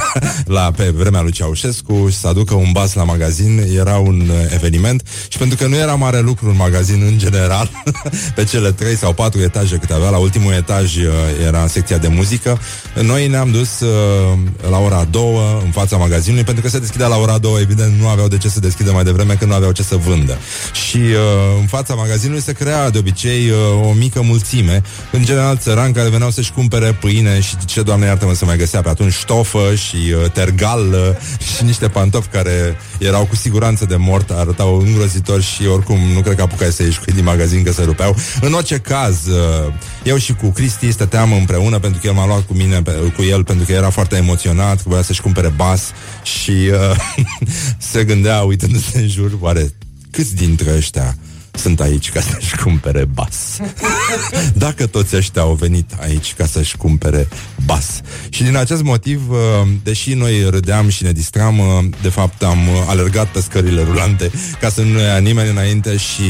la, 0.56 0.70
pe 0.76 0.92
vremea 0.96 1.20
lui 1.20 1.32
Ceaușescu 1.32 2.08
și 2.10 2.16
să 2.16 2.28
aducă 2.28 2.54
un 2.54 2.72
bas 2.72 2.94
la 2.94 3.04
magazin 3.04 3.66
era 3.76 3.96
un 3.96 4.20
uh, 4.28 4.52
eveniment 4.54 5.02
și 5.28 5.38
pentru 5.38 5.56
că 5.56 5.66
nu 5.66 5.76
era 5.76 5.94
mare 5.94 6.20
lucru 6.20 6.48
în 6.48 6.56
magazin 6.56 7.02
în 7.06 7.18
general, 7.18 7.70
pe 8.34 8.44
cele 8.44 8.72
trei 8.72 8.96
sau 8.96 9.12
patru 9.12 9.40
etaje 9.40 9.76
câte 9.76 9.92
avea, 9.92 10.08
la 10.08 10.16
ultimul 10.16 10.52
etaj 10.52 10.96
uh, 10.96 11.12
era 11.46 11.66
secția 11.66 11.98
de 11.98 12.08
muzică, 12.08 12.60
noi 13.02 13.26
ne-am 13.28 13.50
dus 13.50 13.80
uh, 13.80 14.38
la 14.70 14.78
ora 14.78 15.06
două 15.10 15.60
în 15.64 15.70
fața 15.70 15.96
magazinului, 15.96 16.44
pentru 16.44 16.62
că 16.62 16.68
se 16.68 16.78
deschidea 16.78 17.06
la 17.06 17.16
ora 17.16 17.38
două, 17.38 17.58
evident 17.60 18.00
nu 18.00 18.08
aveau 18.08 18.28
de 18.28 18.38
ce 18.38 18.48
să 18.48 18.60
deschidă 18.60 18.92
mai 18.92 19.04
devreme, 19.04 19.34
că 19.34 19.44
nu 19.44 19.54
aveau 19.54 19.72
ce 19.72 19.82
să 19.82 19.96
vândă. 19.96 20.38
Și 20.72 20.96
uh, 20.96 21.58
în 21.60 21.66
fața 21.66 21.94
magazinului 21.94 22.42
se 22.42 22.52
crea 22.52 22.90
de 22.90 22.98
obicei 22.98 23.50
uh, 23.50 23.88
o 23.88 23.92
mică 23.92 24.22
mulțime, 24.22 24.82
în 25.12 25.24
general 25.24 25.56
țărani 25.56 25.94
care 25.94 26.08
veneau 26.08 26.30
să-și 26.30 26.52
cumpere 26.52 26.92
pâine 26.92 27.40
și 27.40 27.56
ce, 27.64 27.82
doamne 27.82 28.06
iartă-mă, 28.06 28.34
să 28.34 28.44
mai 28.44 28.56
găsea 28.56 28.80
pe 28.80 28.88
atunci 28.96 29.12
ștofă 29.12 29.74
și 29.74 29.96
uh, 29.96 30.30
tergal 30.30 30.80
uh, 30.92 31.54
și 31.56 31.64
niște 31.64 31.88
pantofi 31.88 32.28
care 32.28 32.76
erau 32.98 33.24
cu 33.24 33.36
siguranță 33.36 33.84
de 33.84 33.96
mort, 33.96 34.30
arătau 34.30 34.78
îngrozitor 34.78 35.42
și 35.42 35.66
oricum 35.66 35.98
nu 36.14 36.20
cred 36.20 36.36
că 36.36 36.42
apucai 36.42 36.72
să 36.72 36.82
ieși 36.82 36.98
cu 36.98 37.04
din 37.10 37.24
magazin 37.24 37.62
că 37.62 37.72
se 37.72 37.82
rupeau. 37.82 38.16
În 38.40 38.52
orice 38.52 38.78
caz, 38.78 39.26
uh, 39.26 39.72
eu 40.02 40.16
și 40.16 40.34
cu 40.34 40.48
Cristi 40.48 40.90
stăteam 40.90 41.32
împreună 41.32 41.78
pentru 41.78 42.00
că 42.00 42.06
el 42.06 42.12
m-a 42.12 42.26
luat 42.26 42.46
cu 42.46 42.54
mine, 42.54 42.82
pe, 42.82 42.92
cu 43.16 43.22
el 43.22 43.44
pentru 43.44 43.64
că 43.64 43.72
era 43.72 43.90
foarte 43.90 44.16
emoționat, 44.16 44.76
că 44.76 44.88
voia 44.88 45.02
să-și 45.02 45.20
cumpere 45.20 45.48
bas 45.48 45.82
și 46.22 46.50
uh, 46.50 46.96
se 47.92 48.04
gândea 48.04 48.40
uitându-se 48.40 48.98
în 48.98 49.08
jur, 49.08 49.36
oare 49.40 49.72
câți 50.10 50.34
dintre 50.34 50.74
ăștia 50.76 51.16
sunt 51.58 51.80
aici 51.80 52.10
ca 52.10 52.20
să-și 52.20 52.56
cumpere 52.56 53.04
bas. 53.04 53.56
Dacă 54.64 54.86
toți 54.86 55.16
ăștia 55.16 55.42
au 55.42 55.54
venit 55.54 55.90
aici 56.00 56.34
ca 56.34 56.46
să-și 56.46 56.76
cumpere 56.76 57.28
bas. 57.64 58.00
Și 58.28 58.42
din 58.42 58.56
acest 58.56 58.82
motiv, 58.82 59.30
uh, 59.30 59.36
deși 59.82 60.14
noi 60.14 60.46
râdeam 60.50 60.88
și 60.88 61.02
ne 61.02 61.12
distram, 61.12 61.58
uh, 61.58 61.66
de 62.02 62.08
fapt 62.08 62.42
am 62.42 62.68
uh, 62.68 62.74
alergat 62.88 63.26
pe 63.26 63.40
scările 63.40 63.82
rulante 63.82 64.30
ca 64.60 64.68
să 64.68 64.82
nu 64.82 64.98
ia 64.98 65.18
nimeni 65.18 65.50
înainte 65.50 65.96
și 65.96 66.24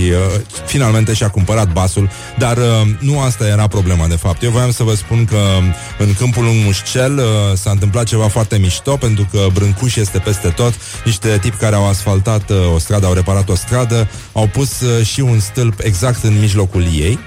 finalmente 0.66 1.14
și-a 1.14 1.28
cumpărat 1.28 1.72
basul, 1.72 2.10
dar 2.38 2.58
nu 2.98 3.20
asta 3.20 3.46
era 3.46 3.66
problema 3.66 4.06
de 4.06 4.16
fapt. 4.16 4.42
Eu 4.42 4.50
voiam 4.50 4.70
să 4.70 4.82
vă 4.82 4.94
spun 4.94 5.24
că 5.24 5.38
în 5.98 6.14
câmpul 6.14 6.44
un 6.44 6.62
mușcel 6.64 7.20
s-a 7.56 7.70
întâmplat 7.70 8.04
ceva 8.04 8.28
foarte 8.28 8.58
mișto 8.58 8.96
pentru 8.96 9.28
că 9.30 9.46
Brâncuș 9.52 9.96
este 9.96 10.18
peste 10.18 10.48
tot, 10.48 10.74
niște 11.04 11.38
tipi 11.40 11.56
care 11.56 11.74
au 11.74 11.88
asfaltat 11.88 12.50
o 12.74 12.78
stradă, 12.78 13.06
au 13.06 13.12
reparat 13.12 13.48
o 13.48 13.54
stradă, 13.54 14.08
au 14.32 14.46
pus 14.46 14.70
și 15.02 15.15
un 15.20 15.40
stâlp 15.40 15.80
exact 15.82 16.24
în 16.24 16.38
mijlocul 16.38 16.82
ei. 16.82 17.18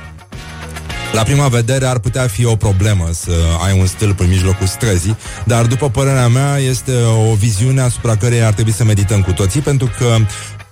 La 1.13 1.23
prima 1.23 1.47
vedere 1.47 1.85
ar 1.85 1.99
putea 1.99 2.27
fi 2.27 2.45
o 2.45 2.55
problemă 2.55 3.09
să 3.11 3.31
ai 3.65 3.79
un 3.79 3.85
stâlp 3.85 4.19
în 4.19 4.27
mijlocul 4.27 4.67
străzii, 4.67 5.17
dar 5.45 5.65
după 5.65 5.89
părerea 5.89 6.27
mea 6.27 6.57
este 6.57 6.91
o 7.29 7.33
viziune 7.33 7.81
asupra 7.81 8.15
căreia 8.15 8.47
ar 8.47 8.53
trebui 8.53 8.71
să 8.71 8.83
medităm 8.83 9.21
cu 9.21 9.31
toții, 9.31 9.61
pentru 9.61 9.91
că 9.97 10.15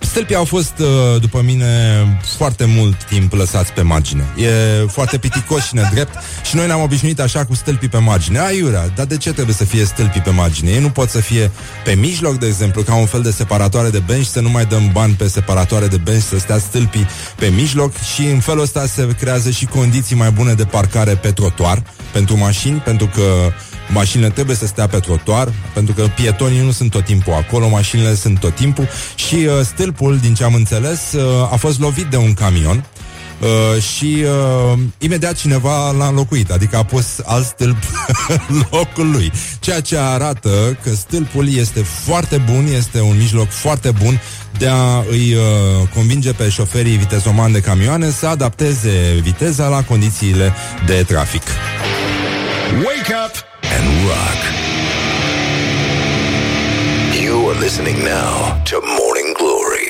Stâlpii 0.00 0.34
au 0.34 0.44
fost, 0.44 0.72
uh, 0.78 1.20
după 1.20 1.42
mine, 1.44 1.66
foarte 2.36 2.64
mult 2.64 3.04
timp 3.04 3.32
lăsați 3.32 3.72
pe 3.72 3.82
margine. 3.82 4.24
E 4.36 4.50
foarte 4.86 5.18
piticos 5.18 5.66
și 5.66 5.74
nedrept 5.74 6.14
și 6.44 6.56
noi 6.56 6.66
ne-am 6.66 6.82
obișnuit 6.82 7.20
așa 7.20 7.44
cu 7.44 7.54
stâlpii 7.54 7.88
pe 7.88 7.98
margine. 7.98 8.38
Aiurea, 8.38 8.88
dar 8.94 9.06
de 9.06 9.16
ce 9.16 9.32
trebuie 9.32 9.54
să 9.54 9.64
fie 9.64 9.84
stâlpii 9.84 10.20
pe 10.20 10.30
margine? 10.30 10.70
Ei 10.70 10.80
nu 10.80 10.90
pot 10.90 11.08
să 11.08 11.20
fie 11.20 11.50
pe 11.84 11.94
mijloc, 11.94 12.38
de 12.38 12.46
exemplu, 12.46 12.82
ca 12.82 12.94
un 12.94 13.06
fel 13.06 13.22
de 13.22 13.30
separatoare 13.30 13.90
de 13.90 14.02
bench, 14.06 14.26
să 14.26 14.40
nu 14.40 14.50
mai 14.50 14.64
dăm 14.66 14.90
bani 14.92 15.12
pe 15.12 15.28
separatoare 15.28 15.86
de 15.86 15.96
bench, 15.96 16.24
să 16.24 16.38
stea 16.38 16.58
stâlpii 16.58 17.06
pe 17.36 17.46
mijloc 17.46 17.92
și 18.14 18.22
în 18.22 18.40
felul 18.40 18.62
ăsta 18.62 18.86
se 18.86 19.14
creează 19.18 19.50
și 19.50 19.66
condiții 19.66 20.16
mai 20.16 20.30
bune 20.30 20.52
de 20.52 20.64
parcare 20.64 21.14
pe 21.14 21.32
trotuar 21.32 21.82
pentru 22.12 22.36
mașini, 22.36 22.78
pentru 22.78 23.06
că 23.06 23.22
mașinile 23.92 24.30
trebuie 24.30 24.56
să 24.56 24.66
stea 24.66 24.86
pe 24.86 24.98
trotuar, 24.98 25.52
pentru 25.74 25.94
că 25.94 26.06
pietonii 26.16 26.64
nu 26.64 26.70
sunt 26.70 26.90
tot 26.90 27.04
timpul 27.04 27.32
acolo, 27.32 27.68
mașinile 27.68 28.14
sunt 28.14 28.38
tot 28.38 28.54
timpul 28.54 28.88
și 29.14 29.34
uh, 29.34 29.64
stâlpul, 29.64 30.18
din 30.18 30.34
ce 30.34 30.44
am 30.44 30.54
înțeles, 30.54 31.12
uh, 31.12 31.52
a 31.52 31.56
fost 31.56 31.80
lovit 31.80 32.06
de 32.06 32.16
un 32.16 32.34
camion 32.34 32.84
Uh, 33.40 33.82
și 33.82 34.24
uh, 34.72 34.78
imediat 34.98 35.34
cineva 35.34 35.90
l-a 35.90 36.06
înlocuit, 36.06 36.50
adică 36.50 36.76
a 36.76 36.84
pus 36.84 37.06
alt 37.24 37.46
stâlp 37.46 37.76
în 38.48 38.62
locul 38.70 39.10
lui. 39.10 39.32
Ceea 39.60 39.80
ce 39.80 39.96
arată 39.96 40.78
că 40.82 40.90
stâlpul 40.94 41.54
este 41.54 41.80
foarte 41.80 42.42
bun, 42.52 42.66
este 42.76 43.00
un 43.00 43.16
mijloc 43.16 43.48
foarte 43.48 43.90
bun 43.90 44.20
de 44.58 44.68
a 44.68 45.04
îi 45.10 45.34
uh, 45.34 45.88
convinge 45.94 46.32
pe 46.32 46.48
șoferii 46.48 46.96
vitezomani 46.96 47.52
de 47.52 47.60
camioane 47.60 48.10
să 48.10 48.26
adapteze 48.26 49.18
viteza 49.22 49.68
la 49.68 49.82
condițiile 49.82 50.52
de 50.86 51.04
trafic. 51.06 51.42
Wake 52.84 53.14
up 53.26 53.47
and 53.78 53.88
rock. 54.10 54.40
You 57.22 57.34
are 57.48 57.58
listening 57.66 57.98
now 58.18 58.32
to 58.70 58.76
Morning 58.98 59.30
Glory. 59.40 59.88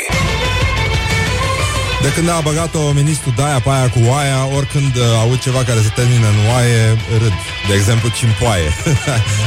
De 2.02 2.12
când 2.14 2.28
a 2.28 2.40
băgat-o 2.40 2.90
ministrul 2.90 3.32
Daia 3.36 3.60
pe 3.60 3.70
aia 3.70 3.88
cu 3.88 4.00
oaia, 4.10 4.40
oricând 4.56 4.96
uh, 4.96 5.02
aud 5.22 5.40
ceva 5.40 5.62
care 5.64 5.80
se 5.80 5.92
termină 5.94 6.26
în 6.26 6.38
oaie, 6.50 6.82
râd. 7.22 7.32
De 7.68 7.74
exemplu, 7.74 8.08
cimpoaie. 8.08 8.70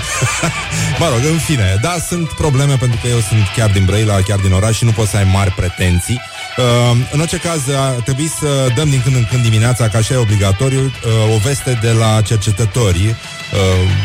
mă 1.00 1.08
rog, 1.12 1.22
în 1.32 1.38
fine, 1.38 1.78
da, 1.82 1.96
sunt 2.08 2.28
probleme 2.32 2.76
pentru 2.76 3.00
că 3.02 3.08
eu 3.08 3.20
sunt 3.20 3.44
chiar 3.56 3.70
din 3.70 3.86
Brăila, 3.86 4.16
chiar 4.22 4.40
din 4.40 4.52
oraș 4.52 4.76
și 4.78 4.86
nu 4.86 4.92
pot 4.92 5.08
să 5.08 5.18
ai 5.18 5.28
mari 5.32 5.52
pretenții. 5.52 6.22
Uh, 6.58 6.98
în 7.12 7.20
orice 7.20 7.38
caz, 7.38 7.62
a 7.70 7.90
trebuit 7.90 8.32
să 8.32 8.72
dăm 8.76 8.90
din 8.90 9.02
când 9.04 9.16
în 9.16 9.26
când 9.30 9.44
dimineața, 9.44 9.88
ca 9.88 9.98
așa 9.98 10.14
e 10.14 10.18
obligatoriu, 10.18 10.84
uh, 10.86 11.36
o 11.36 11.38
veste 11.38 11.80
de 11.82 11.92
la 11.92 12.22
cercetătorii. 12.22 13.16
Uh, 13.54 13.58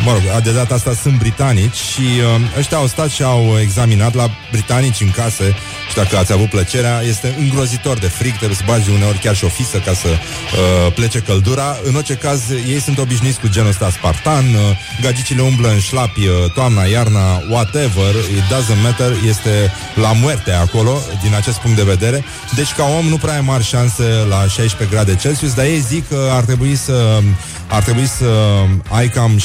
mă 0.04 0.12
rog, 0.12 0.42
de 0.42 0.52
data 0.52 0.74
asta 0.74 0.94
sunt 1.02 1.18
britanici 1.18 1.74
și 1.74 2.00
uh, 2.00 2.58
ăștia 2.58 2.76
au 2.76 2.86
stat 2.86 3.08
și 3.08 3.22
au 3.22 3.58
examinat 3.60 4.14
la 4.14 4.30
britanici 4.50 5.00
în 5.00 5.10
case 5.10 5.54
și 5.88 5.94
dacă 5.94 6.16
ați 6.16 6.32
avut 6.32 6.48
plăcerea, 6.48 7.00
este 7.00 7.34
îngrozitor 7.38 7.98
de 7.98 8.06
frig, 8.06 8.36
trebuie 8.36 8.56
să 8.56 8.62
bagi 8.66 8.90
uneori 8.90 9.18
chiar 9.18 9.34
și 9.34 9.44
o 9.44 9.48
fisă 9.48 9.78
ca 9.78 9.92
să 9.92 10.08
uh, 10.08 10.92
plece 10.94 11.18
căldura. 11.18 11.76
În 11.84 11.94
orice 11.94 12.14
caz, 12.14 12.40
ei 12.50 12.80
sunt 12.80 12.98
obișnuiți 12.98 13.40
cu 13.40 13.48
genul 13.48 13.68
ăsta 13.68 13.90
spartan, 13.90 14.44
uh, 14.44 14.60
gagicile 15.00 15.42
umblă 15.42 15.68
în 15.68 15.78
șlapi 15.78 16.26
uh, 16.26 16.50
toamna, 16.54 16.84
iarna, 16.84 17.42
whatever, 17.50 18.14
it 18.36 18.42
doesn't 18.42 18.82
matter, 18.82 19.12
este 19.28 19.72
la 19.94 20.12
muerte 20.12 20.52
acolo, 20.52 20.98
din 21.22 21.34
acest 21.34 21.58
punct 21.58 21.76
de 21.76 21.82
vedere. 21.82 22.24
Deci, 22.54 22.72
ca 22.72 22.84
om, 22.98 23.06
nu 23.06 23.16
prea 23.16 23.34
ai 23.34 23.40
mari 23.40 23.64
șanse 23.64 24.04
la 24.28 24.46
16 24.48 24.96
grade 24.96 25.14
Celsius, 25.14 25.54
dar 25.54 25.64
ei 25.64 25.80
zic 25.80 26.08
că 26.08 26.28
ar 26.32 26.44
trebui 26.44 26.76
să 26.76 27.20
ar 27.68 27.82
trebui 27.82 28.06
să 28.06 28.62
ai 28.90 29.08
cam 29.08 29.38
16,1 29.38 29.44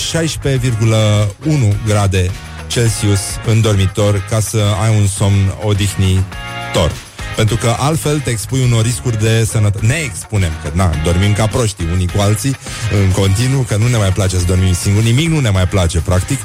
grade 1.86 2.32
Celsius 2.68 3.20
în 3.46 3.62
dormitor 3.62 4.26
ca 4.30 4.40
să 4.40 4.64
ai 4.84 4.96
un 5.00 5.08
somn 5.08 5.54
odihnitor. 5.64 6.92
Pentru 7.36 7.56
că 7.56 7.76
altfel 7.80 8.20
te 8.20 8.30
expui 8.30 8.64
unor 8.64 8.84
riscuri 8.84 9.20
de 9.20 9.48
sănătate. 9.50 9.86
Ne 9.86 9.96
expunem, 10.06 10.52
că 10.64 10.70
na, 10.74 10.92
dormim 11.04 11.34
ca 11.34 11.48
proștii 11.48 11.88
unii 11.94 12.08
cu 12.08 12.22
alții 12.22 12.56
în 13.04 13.12
continuu, 13.12 13.62
că 13.62 13.76
nu 13.76 13.88
ne 13.88 13.98
mai 13.98 14.12
place 14.12 14.38
să 14.38 14.44
dormim 14.48 14.74
singuri, 14.74 15.06
nimic 15.06 15.30
nu 15.30 15.40
ne 15.40 15.50
mai 15.50 15.68
place, 15.68 16.00
practic. 16.00 16.40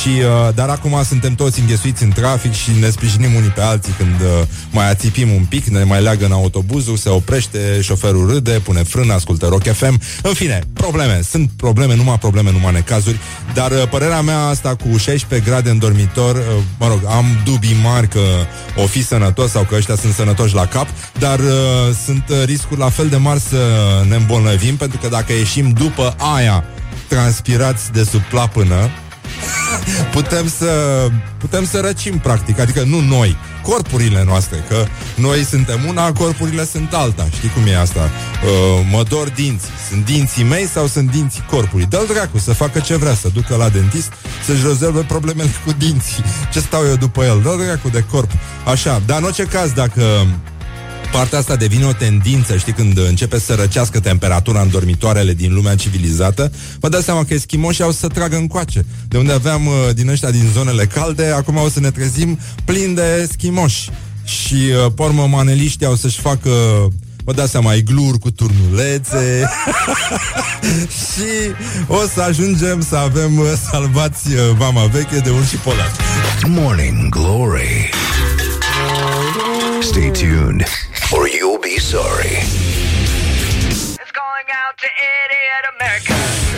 Și, 0.00 0.08
uh, 0.08 0.54
dar 0.54 0.68
acum 0.68 1.02
suntem 1.04 1.34
toți 1.34 1.60
înghesuiți 1.60 2.02
în 2.02 2.10
trafic 2.10 2.52
și 2.52 2.70
ne 2.80 2.90
sprijinim 2.90 3.34
unii 3.34 3.48
pe 3.48 3.60
alții 3.60 3.92
când 3.98 4.20
uh, 4.20 4.46
mai 4.70 4.90
ațipim 4.90 5.30
un 5.30 5.44
pic, 5.48 5.66
ne 5.66 5.84
mai 5.84 6.02
leagă 6.02 6.24
în 6.24 6.32
autobuzul, 6.32 6.96
se 6.96 7.08
oprește, 7.08 7.80
șoferul 7.80 8.30
râde, 8.30 8.50
pune 8.50 8.82
frână, 8.82 9.12
ascultă 9.12 9.46
Rock 9.46 9.72
FM. 9.72 10.00
În 10.22 10.32
fine, 10.32 10.60
probleme. 10.72 11.20
Sunt 11.30 11.50
probleme, 11.56 11.94
numai 11.96 12.18
probleme, 12.18 12.52
numai 12.52 12.72
necazuri. 12.72 13.18
Dar 13.54 13.70
uh, 13.70 13.88
părerea 13.90 14.20
mea 14.20 14.40
asta 14.40 14.74
cu 14.74 14.96
16 14.96 15.50
grade 15.50 15.70
în 15.70 15.78
dormitor, 15.78 16.36
uh, 16.36 16.42
mă 16.78 16.86
rog, 16.86 17.00
am 17.08 17.24
dubii 17.44 17.76
mari 17.82 18.08
că 18.08 18.20
o 18.76 18.86
fi 18.86 19.04
sănătos 19.04 19.50
sau 19.50 19.62
că 19.62 19.74
ăștia 19.74 19.96
sunt 19.96 20.12
sănătoși 20.12 20.31
la 20.52 20.66
cap, 20.66 20.86
dar 21.18 21.38
uh, 21.38 21.46
sunt 22.04 22.24
uh, 22.28 22.42
riscuri 22.44 22.80
la 22.80 22.88
fel 22.88 23.08
de 23.08 23.16
mari 23.16 23.40
să 23.40 23.56
ne 24.08 24.16
îmbolnăvim, 24.16 24.76
pentru 24.76 24.98
că 24.98 25.08
dacă 25.08 25.32
ieșim 25.32 25.70
după 25.70 26.14
aia 26.34 26.64
transpirați 27.08 27.92
de 27.92 28.04
sub 28.04 28.20
plapână, 28.20 28.90
putem 30.12 30.48
să 30.58 30.70
putem 31.38 31.64
să 31.64 31.80
răcim 31.80 32.18
practic, 32.18 32.58
adică 32.58 32.82
nu 32.82 33.00
noi, 33.00 33.36
corpurile 33.62 34.24
noastre, 34.26 34.64
că 34.68 34.84
noi 35.16 35.44
suntem 35.44 35.80
una, 35.88 36.12
corpurile 36.12 36.64
sunt 36.64 36.92
alta. 36.92 37.26
Știi 37.32 37.48
cum 37.48 37.66
e 37.66 37.78
asta? 37.78 38.00
Uh, 38.00 38.86
mă 38.90 39.02
dor 39.08 39.28
dinții. 39.28 39.70
Sunt 39.88 40.04
dinții 40.04 40.44
mei 40.44 40.66
sau 40.66 40.86
sunt 40.86 41.10
dinții 41.10 41.44
corpului? 41.50 41.86
Dă-l 41.86 42.06
dracu 42.12 42.38
să 42.38 42.52
facă 42.52 42.78
ce 42.78 42.96
vrea, 42.96 43.14
să 43.14 43.28
ducă 43.34 43.56
la 43.56 43.68
dentist, 43.68 44.12
să-și 44.46 44.66
rezolve 44.66 45.00
problemele 45.00 45.50
cu 45.64 45.72
dinții. 45.78 46.24
Ce 46.52 46.60
stau 46.60 46.82
eu 46.88 46.96
după 46.96 47.24
el? 47.24 47.40
Dă-l 47.42 47.60
dracu 47.64 47.88
de 47.88 48.04
corp. 48.10 48.30
Așa, 48.64 49.02
dar 49.06 49.18
în 49.18 49.24
orice 49.24 49.44
caz, 49.44 49.70
dacă 49.70 50.26
partea 51.12 51.38
asta 51.38 51.56
devine 51.56 51.84
o 51.84 51.92
tendință, 51.92 52.56
știi, 52.56 52.72
când 52.72 52.98
începe 52.98 53.38
să 53.38 53.54
răcească 53.54 54.00
temperatura 54.00 54.60
în 54.60 54.70
dormitoarele 54.70 55.34
din 55.34 55.54
lumea 55.54 55.74
civilizată, 55.74 56.52
vă 56.80 56.88
dați 56.88 57.04
seama 57.04 57.24
că 57.24 57.34
eschimoșii 57.34 57.84
au 57.84 57.90
să 57.90 58.06
tragă 58.06 58.36
încoace. 58.36 58.84
De 59.08 59.18
unde 59.18 59.32
aveam 59.32 59.66
uh, 59.66 59.72
din 59.94 60.08
ăștia 60.08 60.30
din 60.30 60.50
zonele 60.52 60.84
calde, 60.86 61.26
acum 61.26 61.56
o 61.56 61.68
să 61.68 61.80
ne 61.80 61.90
trezim 61.90 62.38
plin 62.64 62.94
de 62.94 63.26
eschimoși. 63.28 63.90
Și, 64.24 64.54
uh, 64.54 64.92
pormă, 64.94 65.26
maneliștii 65.26 65.86
au 65.86 65.94
să-și 65.94 66.20
facă 66.20 66.50
Vă 67.24 67.32
dați 67.32 67.50
seama, 67.50 67.72
igluri 67.72 68.18
cu 68.18 68.30
turnulețe 68.30 69.48
Și 71.12 71.54
o 71.86 72.06
să 72.14 72.20
ajungem 72.20 72.84
să 72.88 72.96
avem 72.96 73.38
uh, 73.38 73.46
salvați 73.70 74.32
uh, 74.32 74.40
vama 74.56 74.84
veche 74.84 75.18
de 75.18 75.30
urși 75.30 75.56
polari 75.56 75.92
Morning 76.46 77.08
Glory. 77.08 77.90
Stay 79.80 80.10
tuned, 80.10 80.64
or 81.14 81.28
you'll 81.28 81.58
be 81.58 81.78
sorry. 81.78 82.71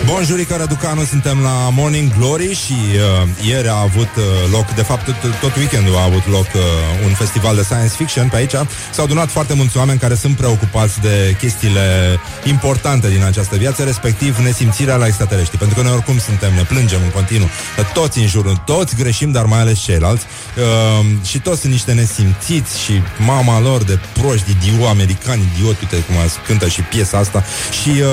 Bonjurică, 0.06 0.56
Răducanu, 0.56 1.04
suntem 1.04 1.40
la 1.42 1.68
Morning 1.71 2.12
Glory 2.18 2.54
și 2.54 2.73
uh, 2.73 3.28
ieri 3.47 3.68
a 3.68 3.80
avut 3.80 4.09
uh, 4.16 4.25
loc, 4.52 4.71
de 4.75 4.83
fapt 4.83 5.04
tot, 5.04 5.14
tot 5.40 5.56
weekendul 5.56 5.97
a 5.97 6.02
avut 6.02 6.26
loc 6.28 6.47
uh, 6.54 6.61
un 7.04 7.12
festival 7.14 7.54
de 7.56 7.62
science 7.62 7.94
fiction 7.94 8.28
pe 8.28 8.37
aici. 8.37 8.52
S-au 8.90 9.04
adunat 9.04 9.30
foarte 9.30 9.54
mulți 9.54 9.76
oameni 9.76 9.99
care 9.99 10.14
sunt 10.14 10.37
preocupați 10.37 11.00
de 11.00 11.37
chestiile 11.38 12.18
importante 12.44 13.09
din 13.09 13.23
această 13.23 13.56
viață, 13.56 13.83
respectiv 13.85 14.38
nesimțirea 14.38 14.97
la 14.97 15.06
extraterestri. 15.06 15.59
Pentru 15.59 15.76
că 15.76 15.83
noi 15.83 15.92
oricum 15.92 16.18
suntem, 16.18 16.54
ne 16.54 16.62
plângem 16.62 17.00
în 17.02 17.11
continuu, 17.11 17.49
toți 17.92 18.18
în 18.18 18.26
jurul, 18.26 18.56
toți 18.56 18.97
greșim, 18.97 19.30
dar 19.33 19.44
mai 19.44 19.59
ales 19.61 19.78
ceilalți. 19.78 20.25
Uh, 20.56 21.06
și 21.26 21.38
toți 21.38 21.61
sunt 21.61 21.73
niște 21.73 21.92
nesimțiți 21.92 22.80
și 22.80 23.02
mama 23.18 23.61
lor 23.61 23.83
de 23.83 23.99
proști, 24.12 24.50
idiot, 24.50 24.88
americani, 24.88 25.42
idiot, 25.56 25.80
uite 25.80 25.97
cum 25.97 26.16
a- 26.16 26.47
cântă 26.47 26.68
și 26.68 26.80
piesa 26.80 27.18
asta. 27.18 27.44
Și 27.83 27.88
uh, 27.88 28.03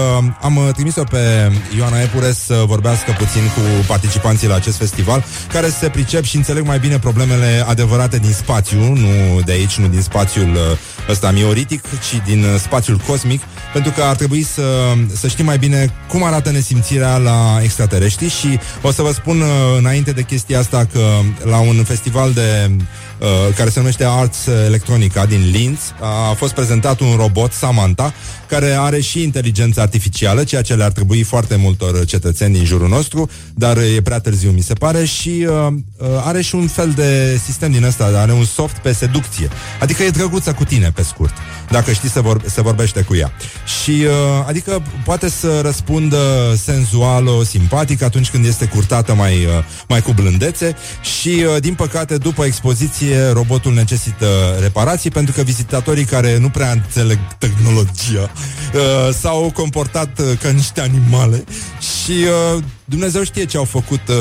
am 0.41 0.55
uh, 0.55 0.69
trimis-o 0.73 1.03
pe 1.03 1.51
Ioana 1.77 2.01
Epure 2.01 2.31
să 2.31 2.63
vorbească 2.65 3.15
puțin 3.17 3.41
cu 3.41 3.61
participanții 3.87 4.47
la 4.47 4.55
acest 4.55 4.77
festival, 4.77 5.23
care 5.53 5.69
se 5.69 5.89
pricep 5.89 6.23
și 6.23 6.35
înțeleg 6.35 6.65
mai 6.65 6.79
bine 6.79 6.99
problemele 6.99 7.63
adevărate 7.67 8.17
din 8.17 8.33
spațiu, 8.33 8.93
nu 8.93 9.41
de 9.45 9.51
aici, 9.51 9.75
nu 9.77 9.87
din 9.87 10.01
spațiul 10.01 10.51
uh, 10.51 10.59
ăsta 11.09 11.31
mioritic, 11.31 11.81
ci 11.81 12.21
din 12.25 12.43
uh, 12.43 12.59
spațiul 12.59 12.97
cosmic, 13.07 13.41
pentru 13.73 13.91
că 13.91 14.01
ar 14.03 14.15
trebui 14.15 14.43
să, 14.43 14.93
să 15.15 15.27
știm 15.27 15.45
mai 15.45 15.57
bine 15.57 15.93
cum 16.07 16.23
arată 16.23 16.51
nesimțirea 16.51 17.17
la 17.17 17.59
extraterestri 17.63 18.29
și 18.29 18.59
o 18.81 18.91
să 18.91 19.01
vă 19.01 19.11
spun 19.11 19.41
uh, 19.41 19.47
înainte 19.77 20.11
de 20.11 20.21
chestia 20.21 20.59
asta 20.59 20.87
că 20.93 20.99
la 21.43 21.59
un 21.59 21.83
festival 21.83 22.33
de 22.33 22.71
uh, 23.19 23.27
care 23.55 23.69
se 23.69 23.79
numește 23.79 24.05
Arts 24.07 24.45
Electronica 24.65 25.25
din 25.25 25.49
Linz, 25.51 25.79
a 26.29 26.33
fost 26.33 26.53
prezentat 26.53 26.99
un 26.99 27.15
robot, 27.15 27.51
Samantha, 27.51 28.13
care 28.47 28.77
are 28.79 28.99
și 28.99 29.23
inteligență 29.23 29.80
artificială, 29.81 30.43
ceea 30.43 30.61
ce 30.61 30.73
le-ar 30.73 30.91
trebui 30.91 31.23
foarte 31.23 31.55
multor 31.55 32.05
cetățeni 32.05 32.53
din 32.53 32.65
jurul 32.65 32.89
nostru, 32.89 33.29
dar 33.53 33.77
e 33.77 34.01
prea 34.01 34.19
târziu, 34.19 34.49
mi 34.51 34.61
se 34.61 34.73
pare, 34.73 35.05
și 35.05 35.47
uh, 35.49 35.67
uh, 35.97 36.07
are 36.23 36.41
și 36.41 36.55
un 36.55 36.67
fel 36.67 36.91
de 36.95 37.39
sistem 37.45 37.71
din 37.71 37.83
ăsta, 37.83 38.11
are 38.15 38.31
un 38.31 38.45
soft 38.45 38.77
pe 38.77 38.93
seducție. 38.93 39.49
Adică 39.79 40.03
e 40.03 40.09
drăguță 40.09 40.53
cu 40.53 40.63
tine, 40.63 40.91
pe 40.91 41.03
scurt, 41.03 41.33
dacă 41.69 41.91
știi 41.91 42.09
să, 42.09 42.21
vor- 42.21 42.41
să 42.45 42.61
vorbește 42.61 43.01
cu 43.01 43.15
ea. 43.15 43.31
Și, 43.81 43.91
uh, 43.91 44.45
adică, 44.47 44.81
poate 45.05 45.29
să 45.29 45.59
răspundă 45.61 46.17
senzual, 46.63 47.43
simpatic 47.45 48.01
atunci 48.01 48.29
când 48.29 48.45
este 48.45 48.65
curtată 48.65 49.13
mai, 49.13 49.33
uh, 49.45 49.51
mai 49.87 50.01
cu 50.01 50.11
blândețe 50.11 50.75
și, 51.19 51.29
uh, 51.55 51.61
din 51.61 51.73
păcate, 51.73 52.17
după 52.17 52.45
expoziție, 52.45 53.27
robotul 53.33 53.73
necesită 53.73 54.25
reparații 54.61 55.09
pentru 55.09 55.33
că 55.33 55.41
vizitatorii 55.41 56.05
care 56.05 56.37
nu 56.37 56.49
prea 56.49 56.71
înțeleg 56.71 57.19
tehnologia 57.37 58.31
uh, 58.73 59.13
s-au 59.19 59.51
comportat 59.71 60.19
uh, 60.19 60.37
ca 60.41 60.49
niște 60.49 60.81
animale 60.81 61.43
și 61.79 62.11
uh, 62.55 62.63
Dumnezeu 62.85 63.23
știe 63.23 63.45
ce 63.45 63.57
au 63.57 63.63
făcut 63.63 64.07
uh, 64.07 64.15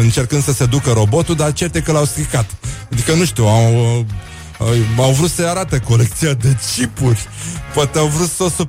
încercând 0.00 0.42
să 0.42 0.52
se 0.52 0.66
ducă 0.66 0.90
robotul, 0.92 1.34
dar 1.34 1.52
certe 1.52 1.80
că 1.80 1.92
l-au 1.92 2.04
stricat. 2.04 2.50
Adică, 2.92 3.12
nu 3.12 3.24
știu, 3.24 3.44
au... 3.44 3.98
Uh, 3.98 4.06
au 4.96 5.12
vrut 5.12 5.30
să-i 5.30 5.44
arate 5.44 5.78
colecția 5.78 6.32
de 6.32 6.56
chipuri 6.74 7.26
Poate 7.74 7.98
au 7.98 8.06
vrut 8.06 8.30
să 8.30 8.42
o 8.42 8.48
să 8.48 8.66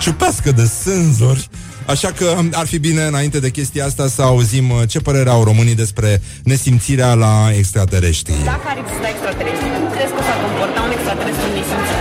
ciupească 0.00 0.52
de 0.52 0.70
senzori 0.82 1.48
Așa 1.86 2.10
că 2.10 2.36
ar 2.52 2.66
fi 2.66 2.78
bine, 2.78 3.02
înainte 3.02 3.40
de 3.40 3.50
chestia 3.50 3.84
asta, 3.84 4.06
să 4.08 4.22
auzim 4.22 4.70
uh, 4.70 4.82
ce 4.88 5.00
părere 5.00 5.30
au 5.30 5.44
românii 5.44 5.74
despre 5.74 6.22
nesimțirea 6.44 7.14
la 7.14 7.50
extraterestri. 7.56 8.34
Dacă 8.44 8.60
ar 8.64 8.78
exista 8.84 9.08
extraterestri, 9.08 9.68
cum 9.76 9.90
crezi 9.94 10.12
că 10.16 10.22
s-ar 10.26 10.38
comporta 10.44 10.80
un 10.80 10.92
extraterestru 10.96 11.46
nesimțit? 11.56 11.98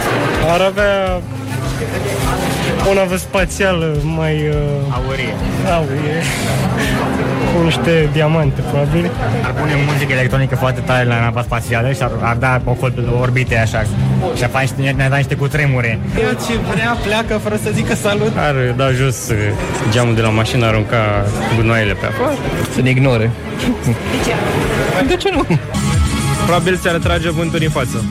Ar 0.55 0.61
avea 0.61 1.21
o 2.89 2.93
navă 2.93 3.15
spațială 3.17 3.95
mai... 4.03 4.47
Uh, 4.47 4.95
Aurie. 4.95 5.33
aurie, 5.75 6.15
cu 7.55 7.63
niște 7.63 8.09
diamante, 8.13 8.61
probabil. 8.61 9.11
Ar 9.43 9.51
pune 9.51 9.73
muzică 9.91 10.11
electronică 10.11 10.55
foarte 10.55 10.81
tare 10.81 11.05
la 11.05 11.19
nava 11.19 11.41
spațială 11.41 11.91
și 11.91 12.01
ar, 12.01 12.11
ar 12.21 12.35
da 12.35 12.61
o 12.65 12.75
orbite 13.21 13.57
așa. 13.57 13.81
Și 14.35 14.43
ar 14.43 14.49
face 14.49 14.73
niște, 14.77 14.95
ne 14.97 15.07
da 15.09 15.15
niște 15.15 15.35
cutremure. 15.35 15.99
Ceea 16.15 16.33
ce 16.33 16.53
vrea 16.73 16.97
pleacă 17.03 17.37
fără 17.43 17.59
să 17.63 17.69
zică 17.73 17.95
salut. 17.95 18.31
Ar 18.37 18.55
da 18.75 18.91
jos 18.91 19.29
uh, 19.29 19.37
geamul 19.91 20.15
de 20.15 20.21
la 20.21 20.29
mașină, 20.29 20.65
arunca 20.65 21.25
gunoaiele 21.55 21.93
pe 21.93 22.05
afară. 22.05 22.33
Să 22.73 22.81
ne 22.81 22.89
ignore. 22.89 23.31
De 25.07 25.15
ce 25.15 25.29
nu? 25.31 25.45
Probabil 26.45 26.77
ți-ar 26.77 26.95
trage 26.95 27.29
vântul 27.29 27.59
în 27.63 27.69
față. 27.69 28.03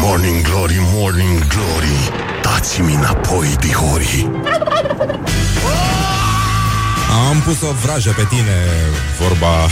Morning 0.00 0.42
Glory, 0.42 0.76
Morning 0.94 1.38
Glory 1.46 2.27
Dați-mi 2.58 2.94
înapoi, 2.94 3.56
dihori. 3.60 4.30
Am 7.30 7.40
pus 7.44 7.62
o 7.62 7.72
vrajă 7.72 8.12
pe 8.16 8.24
tine, 8.28 8.56
vorba... 9.18 9.66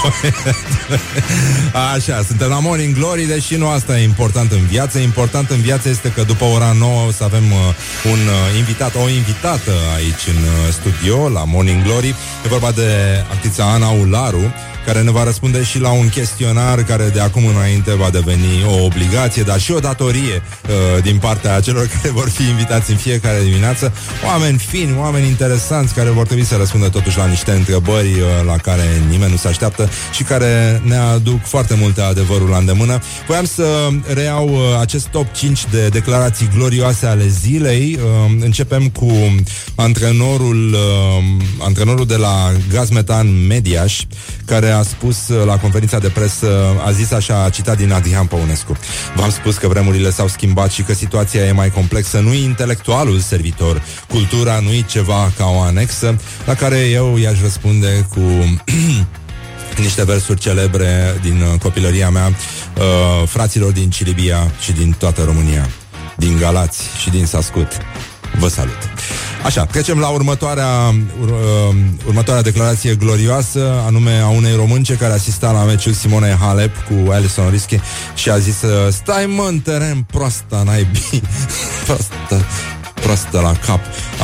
Așa, 1.94 2.22
suntem 2.26 2.48
la 2.48 2.58
Morning 2.58 2.94
Glory, 2.94 3.26
deși 3.26 3.54
nu 3.54 3.68
asta 3.68 3.98
e 3.98 4.02
important 4.02 4.52
în 4.52 4.66
viață. 4.66 4.98
Important 4.98 5.50
în 5.50 5.60
viață 5.60 5.88
este 5.88 6.12
că 6.12 6.22
după 6.22 6.44
ora 6.44 6.72
9 6.78 7.06
o 7.06 7.10
să 7.10 7.24
avem 7.24 7.52
uh, 7.52 7.58
un 8.04 8.18
uh, 8.18 8.58
invitat, 8.58 8.94
o 8.94 9.08
invitată 9.08 9.72
aici 9.96 10.26
în 10.28 10.42
uh, 10.42 10.72
studio, 10.72 11.28
la 11.28 11.44
Morning 11.44 11.82
Glory. 11.82 12.14
E 12.44 12.48
vorba 12.48 12.70
de 12.70 12.90
actrița 13.30 13.64
Ana 13.64 13.88
Ularu, 13.88 14.52
care 14.86 15.02
ne 15.02 15.10
va 15.10 15.24
răspunde 15.24 15.62
și 15.62 15.78
la 15.78 15.90
un 15.90 16.08
chestionar 16.08 16.82
care 16.82 17.08
de 17.08 17.20
acum 17.20 17.46
înainte 17.46 17.94
va 17.94 18.10
deveni 18.10 18.64
o 18.66 18.84
obligație, 18.84 19.42
dar 19.42 19.60
și 19.60 19.72
o 19.72 19.78
datorie 19.78 20.42
uh, 20.42 21.02
din 21.02 21.18
partea 21.18 21.60
celor 21.60 21.86
care 21.96 22.10
vor 22.12 22.28
fi 22.28 22.42
invitați 22.42 22.90
în 22.90 22.96
fiecare 22.96 23.42
dimineață. 23.42 23.92
Oameni 24.26 24.58
fini, 24.58 24.96
oameni 24.98 25.26
interesanți 25.26 25.94
care 25.94 26.10
vor 26.10 26.26
trebui 26.26 26.44
să 26.44 26.56
răspundă 26.56 26.88
totuși 26.88 27.18
la 27.18 27.26
niște 27.26 27.50
întrebări 27.50 28.12
uh, 28.12 28.26
la 28.46 28.56
care 28.56 29.02
nimeni 29.08 29.30
nu 29.30 29.36
se 29.36 29.48
așteaptă 29.48 29.89
și 30.12 30.22
care 30.22 30.82
ne 30.84 30.96
aduc 30.96 31.44
foarte 31.44 31.76
multe 31.80 32.00
adevăruri 32.00 32.50
la 32.50 32.56
îndemână. 32.56 33.00
Voiam 33.26 33.44
să 33.44 33.88
reiau 34.14 34.48
uh, 34.48 34.60
acest 34.80 35.06
top 35.06 35.32
5 35.32 35.66
de 35.70 35.88
declarații 35.88 36.50
glorioase 36.56 37.06
ale 37.06 37.28
zilei. 37.28 37.98
Uh, 38.02 38.32
începem 38.40 38.88
cu 38.88 39.12
antrenorul, 39.74 40.72
uh, 40.72 41.44
antrenorul 41.58 42.06
de 42.06 42.16
la 42.16 42.52
Gazmetan 42.72 43.46
Mediaș, 43.46 44.00
care 44.44 44.70
a 44.70 44.82
spus 44.82 45.28
uh, 45.28 45.44
la 45.44 45.56
conferința 45.56 45.98
de 45.98 46.08
presă, 46.08 46.76
a 46.86 46.90
zis 46.90 47.12
așa, 47.12 47.44
a 47.44 47.48
citat 47.48 47.76
din 47.76 47.92
Adrian 47.92 48.26
Păunescu. 48.26 48.76
V-am 49.16 49.30
spus 49.30 49.56
că 49.56 49.68
vremurile 49.68 50.10
s-au 50.10 50.28
schimbat 50.28 50.70
și 50.70 50.82
că 50.82 50.94
situația 50.94 51.44
e 51.44 51.52
mai 51.52 51.70
complexă. 51.70 52.18
Nu 52.18 52.32
e 52.32 52.42
intelectualul 52.42 53.18
servitor. 53.18 53.82
Cultura 54.08 54.60
nu 54.60 54.70
e 54.72 54.84
ceva 54.88 55.32
ca 55.36 55.46
o 55.46 55.60
anexă, 55.60 56.16
la 56.46 56.54
care 56.54 56.78
eu 56.78 57.16
i-aș 57.16 57.40
răspunde 57.40 58.06
cu 58.10 58.20
niște 59.80 60.04
versuri 60.04 60.40
celebre 60.40 61.18
din 61.22 61.40
uh, 61.40 61.58
copilăria 61.58 62.10
mea, 62.10 62.26
uh, 62.26 63.28
fraților 63.28 63.72
din 63.72 63.90
Cilibia 63.90 64.52
și 64.60 64.72
din 64.72 64.94
toată 64.98 65.22
România, 65.22 65.68
din 66.16 66.36
Galați 66.38 66.82
și 67.00 67.10
din 67.10 67.26
Sascut. 67.26 67.68
Vă 68.38 68.48
salut! 68.48 68.78
Așa, 69.44 69.64
trecem 69.64 69.98
la 69.98 70.08
următoarea, 70.08 70.94
ur, 71.20 71.28
uh, 71.28 71.76
următoarea 72.06 72.42
declarație 72.42 72.94
glorioasă, 72.94 73.82
anume 73.86 74.18
a 74.18 74.28
unei 74.28 74.54
românce 74.54 74.94
care 74.94 75.12
asista 75.12 75.50
la 75.50 75.64
meciul 75.64 75.92
Simone 75.92 76.38
Halep 76.40 76.76
cu 76.76 77.10
Alison 77.10 77.50
Rischi 77.50 77.80
și 78.14 78.30
a 78.30 78.38
zis 78.38 78.62
uh, 78.62 78.92
Stai 78.92 79.26
mă 79.26 79.46
în 79.48 79.58
teren, 79.58 80.06
proasta 80.10 80.62
naibii 80.64 81.22
Proastă 83.02 83.20
proastă 83.30 83.40
la 83.40 83.66
cap. 83.66 83.80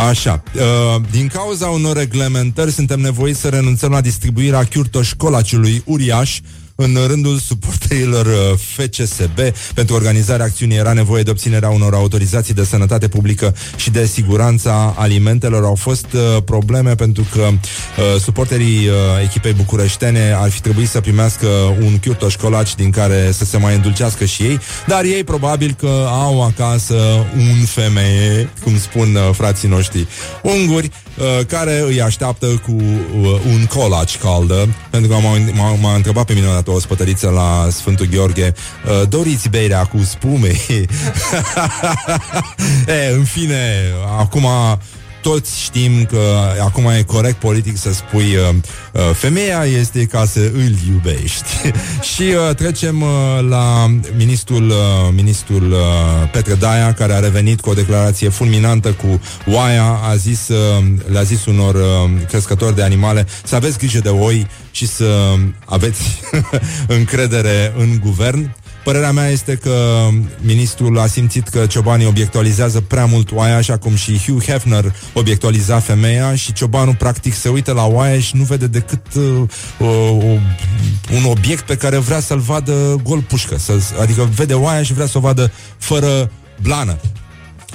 Așa, 0.09 0.43
uh, 0.55 1.03
din 1.11 1.29
cauza 1.29 1.67
unor 1.67 1.97
reglementări 1.97 2.71
suntem 2.71 3.01
nevoiți 3.01 3.41
să 3.41 3.49
renunțăm 3.49 3.91
la 3.91 4.01
distribuirea 4.01 4.65
chiurtoșcolaciului 4.65 5.83
uriaș 5.85 6.41
în 6.77 6.99
rândul 7.07 7.39
suporterilor 7.39 8.27
uh, 8.27 8.59
FCSB 8.59 9.39
pentru 9.75 9.95
organizarea 9.95 10.45
acțiunii 10.45 10.77
era 10.77 10.93
nevoie 10.93 11.23
de 11.23 11.31
obținerea 11.31 11.69
unor 11.69 11.95
autorizații 11.95 12.55
de 12.55 12.65
sănătate 12.65 13.09
publică 13.09 13.55
și 13.77 13.91
de 13.91 14.07
siguranța 14.07 14.95
alimentelor. 14.99 15.65
Au 15.65 15.75
fost 15.75 16.07
uh, 16.13 16.43
probleme 16.45 16.95
pentru 16.95 17.27
că 17.33 17.41
uh, 17.41 18.21
suporterii 18.21 18.89
uh, 18.89 18.95
echipei 19.23 19.53
bucureștene 19.53 20.33
ar 20.37 20.51
fi 20.51 20.61
trebuit 20.61 20.89
să 20.89 21.01
primească 21.01 21.47
un 21.81 21.99
chiurtoș 21.99 22.33
școlaci 22.33 22.75
din 22.75 22.91
care 22.91 23.31
să 23.33 23.45
se 23.45 23.57
mai 23.57 23.75
îndulcească 23.75 24.25
și 24.25 24.43
ei, 24.43 24.61
dar 24.87 25.05
ei 25.05 25.25
probabil 25.25 25.77
că 25.79 26.07
au 26.11 26.43
acasă 26.43 26.95
un 27.37 27.65
femeie, 27.65 28.49
cum 28.63 28.79
spun 28.79 29.15
uh, 29.15 29.35
frații 29.35 29.69
noștri 29.69 30.07
unguri, 30.43 30.87
uh, 30.87 31.06
care 31.47 31.85
îi 31.87 32.03
așteaptă 32.03 32.47
cu 32.47 32.73
uh, 32.73 33.41
un 33.47 33.67
colaci 33.67 34.19
caldă, 34.19 34.75
pentru 34.91 35.11
că 35.11 35.17
m-a, 35.17 35.39
m-a, 35.53 35.75
m-a 35.81 35.95
întrebat 35.95 36.25
pe 36.25 36.33
mine 36.33 36.47
odată 36.47 36.71
o 36.71 36.81
spătăriță 36.81 37.29
la 37.29 37.69
Sfântul 37.71 38.07
Gheorghe, 38.07 38.55
uh, 38.87 39.09
doriți 39.09 39.49
berea 39.49 39.85
cu 39.85 39.99
spume? 40.05 40.49
e, 42.87 43.13
în 43.13 43.25
fine, 43.25 43.83
acum 44.19 44.47
toți 45.29 45.61
știm 45.61 46.05
că 46.05 46.21
acum 46.65 46.87
e 46.87 47.03
corect 47.03 47.39
politic 47.39 47.77
să 47.77 47.93
spui 47.93 48.37
uh, 48.37 48.55
uh, 48.93 49.01
femeia 49.15 49.65
este 49.65 50.05
ca 50.05 50.25
să 50.25 50.41
îl 50.41 50.75
iubești. 50.93 51.45
și 52.15 52.23
uh, 52.23 52.55
trecem 52.55 53.03
uh, 53.03 53.09
la 53.49 53.87
ministrul, 54.17 54.69
uh, 54.69 54.77
ministrul 55.15 55.73
uh, 55.73 55.79
Petre 56.33 56.55
Daia, 56.55 56.93
care 56.93 57.13
a 57.13 57.19
revenit 57.19 57.61
cu 57.61 57.71
o 57.71 57.75
declarație 57.75 58.29
fulminantă 58.29 58.93
cu 58.93 59.21
oaia, 59.47 60.01
a 60.03 60.17
zis, 60.17 60.49
uh, 60.49 60.85
le-a 61.11 61.23
zis 61.23 61.45
unor 61.45 61.75
uh, 61.75 62.11
crescători 62.29 62.75
de 62.75 62.83
animale 62.83 63.27
să 63.45 63.55
aveți 63.55 63.79
grijă 63.79 63.99
de 63.99 64.09
oi 64.09 64.47
și 64.71 64.87
să 64.87 65.35
aveți 65.65 66.03
încredere 66.99 67.75
în 67.77 67.99
guvern. 68.01 68.55
Părerea 68.87 69.13
mea 69.13 69.29
este 69.29 69.55
că 69.55 70.09
ministrul 70.41 70.99
a 70.99 71.07
simțit 71.07 71.49
că 71.49 71.67
ciobanii 71.67 72.07
obiectualizează 72.07 72.81
prea 72.81 73.05
mult 73.05 73.33
oaia, 73.33 73.57
așa 73.57 73.77
cum 73.77 73.95
și 73.95 74.19
Hugh 74.27 74.45
Hefner 74.45 74.95
obiectualiza 75.13 75.79
femeia 75.79 76.35
și 76.35 76.53
ciobanul 76.53 76.95
practic 76.95 77.35
se 77.35 77.49
uită 77.49 77.73
la 77.73 77.87
oaia 77.87 78.21
și 78.21 78.37
nu 78.37 78.43
vede 78.43 78.67
decât 78.67 79.15
uh, 79.15 79.43
uh, 79.79 80.41
un 81.15 81.25
obiect 81.25 81.65
pe 81.65 81.77
care 81.77 81.97
vrea 81.97 82.21
să-l 82.21 82.39
vadă 82.39 83.01
gol 83.03 83.21
pușcă. 83.21 83.59
Să, 83.59 83.73
adică 84.01 84.29
vede 84.35 84.55
oaia 84.55 84.83
și 84.83 84.93
vrea 84.93 85.07
să 85.07 85.19
o 85.19 85.21
vadă 85.21 85.53
fără 85.79 86.31
blană. 86.63 86.97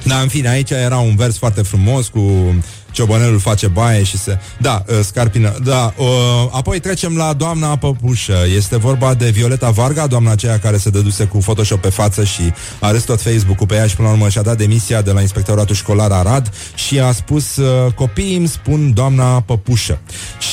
Da, 0.03 0.19
în 0.19 0.27
fine, 0.27 0.49
aici 0.49 0.69
era 0.69 0.97
un 0.97 1.15
vers 1.15 1.37
foarte 1.37 1.61
frumos 1.61 2.07
cu 2.07 2.55
ciobănelul 2.91 3.39
face 3.39 3.67
baie 3.67 4.03
și 4.03 4.17
se... 4.17 4.39
Da, 4.57 4.83
uh, 4.87 4.99
scarpină, 5.03 5.55
da. 5.63 5.93
Uh, 5.97 6.05
apoi 6.51 6.79
trecem 6.79 7.15
la 7.15 7.33
doamna 7.33 7.75
Păpușă. 7.75 8.37
Este 8.55 8.77
vorba 8.77 9.13
de 9.13 9.29
Violeta 9.29 9.69
Varga, 9.69 10.07
doamna 10.07 10.31
aceea 10.31 10.59
care 10.59 10.77
se 10.77 10.89
dăduse 10.89 11.23
cu 11.23 11.37
Photoshop 11.37 11.81
pe 11.81 11.89
față 11.89 12.23
și 12.23 12.41
a 12.79 12.87
ales 12.87 13.03
tot 13.03 13.21
Facebook-ul 13.21 13.67
pe 13.67 13.75
ea 13.75 13.87
și 13.87 13.95
până 13.95 14.07
la 14.07 14.13
urmă 14.13 14.29
și-a 14.29 14.41
dat 14.41 14.57
demisia 14.57 15.01
de 15.01 15.11
la 15.11 15.21
Inspectoratul 15.21 15.75
Școlar 15.75 16.11
Arad 16.11 16.51
și 16.75 16.99
a 16.99 17.11
spus 17.11 17.55
uh, 17.55 17.93
copiii 17.93 18.35
îmi 18.35 18.47
spun 18.47 18.93
doamna 18.93 19.41
Păpușă. 19.41 19.99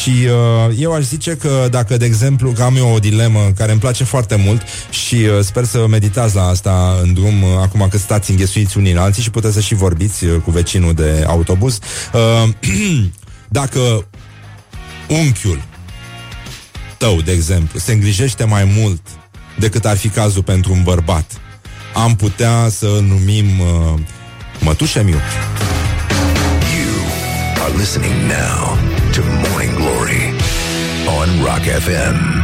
Și 0.01 0.11
uh, 0.11 0.77
eu 0.79 0.93
aș 0.93 1.03
zice 1.03 1.37
că 1.37 1.67
dacă, 1.71 1.97
de 1.97 2.05
exemplu, 2.05 2.51
că 2.51 2.63
am 2.63 2.77
eu 2.77 2.93
o 2.95 2.99
dilemă 2.99 3.53
care 3.57 3.71
îmi 3.71 3.81
place 3.81 4.05
foarte 4.05 4.43
mult 4.45 4.63
și 4.91 5.15
uh, 5.15 5.41
sper 5.41 5.65
să 5.65 5.87
meditați 5.89 6.35
la 6.35 6.47
asta 6.47 6.99
în 7.03 7.13
drum 7.13 7.43
uh, 7.43 7.49
acum 7.63 7.87
că 7.91 7.99
stați 7.99 8.31
înghesuiți 8.31 8.79
unii 8.79 8.93
în 8.93 8.99
alții 8.99 9.23
și 9.23 9.31
puteți 9.31 9.55
să 9.55 9.61
și 9.61 9.75
vorbiți 9.75 10.25
uh, 10.25 10.41
cu 10.45 10.51
vecinul 10.51 10.95
de 10.95 11.25
autobuz. 11.27 11.79
Uh, 12.13 12.21
dacă 13.59 14.09
unchiul 15.09 15.63
tău, 16.99 17.21
de 17.21 17.33
exemplu, 17.33 17.79
se 17.79 17.93
îngrijește 17.93 18.45
mai 18.45 18.65
mult 18.65 19.01
decât 19.59 19.85
ar 19.85 19.97
fi 19.97 20.09
cazul 20.09 20.43
pentru 20.43 20.73
un 20.73 20.83
bărbat, 20.83 21.41
am 21.95 22.17
putea 22.17 22.69
să 22.71 22.87
numim 22.87 23.61
uh, 23.61 24.01
mătușe 24.61 25.03
miu. 25.03 25.19
You 26.77 26.95
are 27.65 27.77
listening 27.77 28.15
now 28.15 28.79
to 29.13 29.21
Morning 29.49 29.75
Glory 29.75 30.33
on 31.19 31.45
Rock 31.45 31.63
FM. 31.63 32.38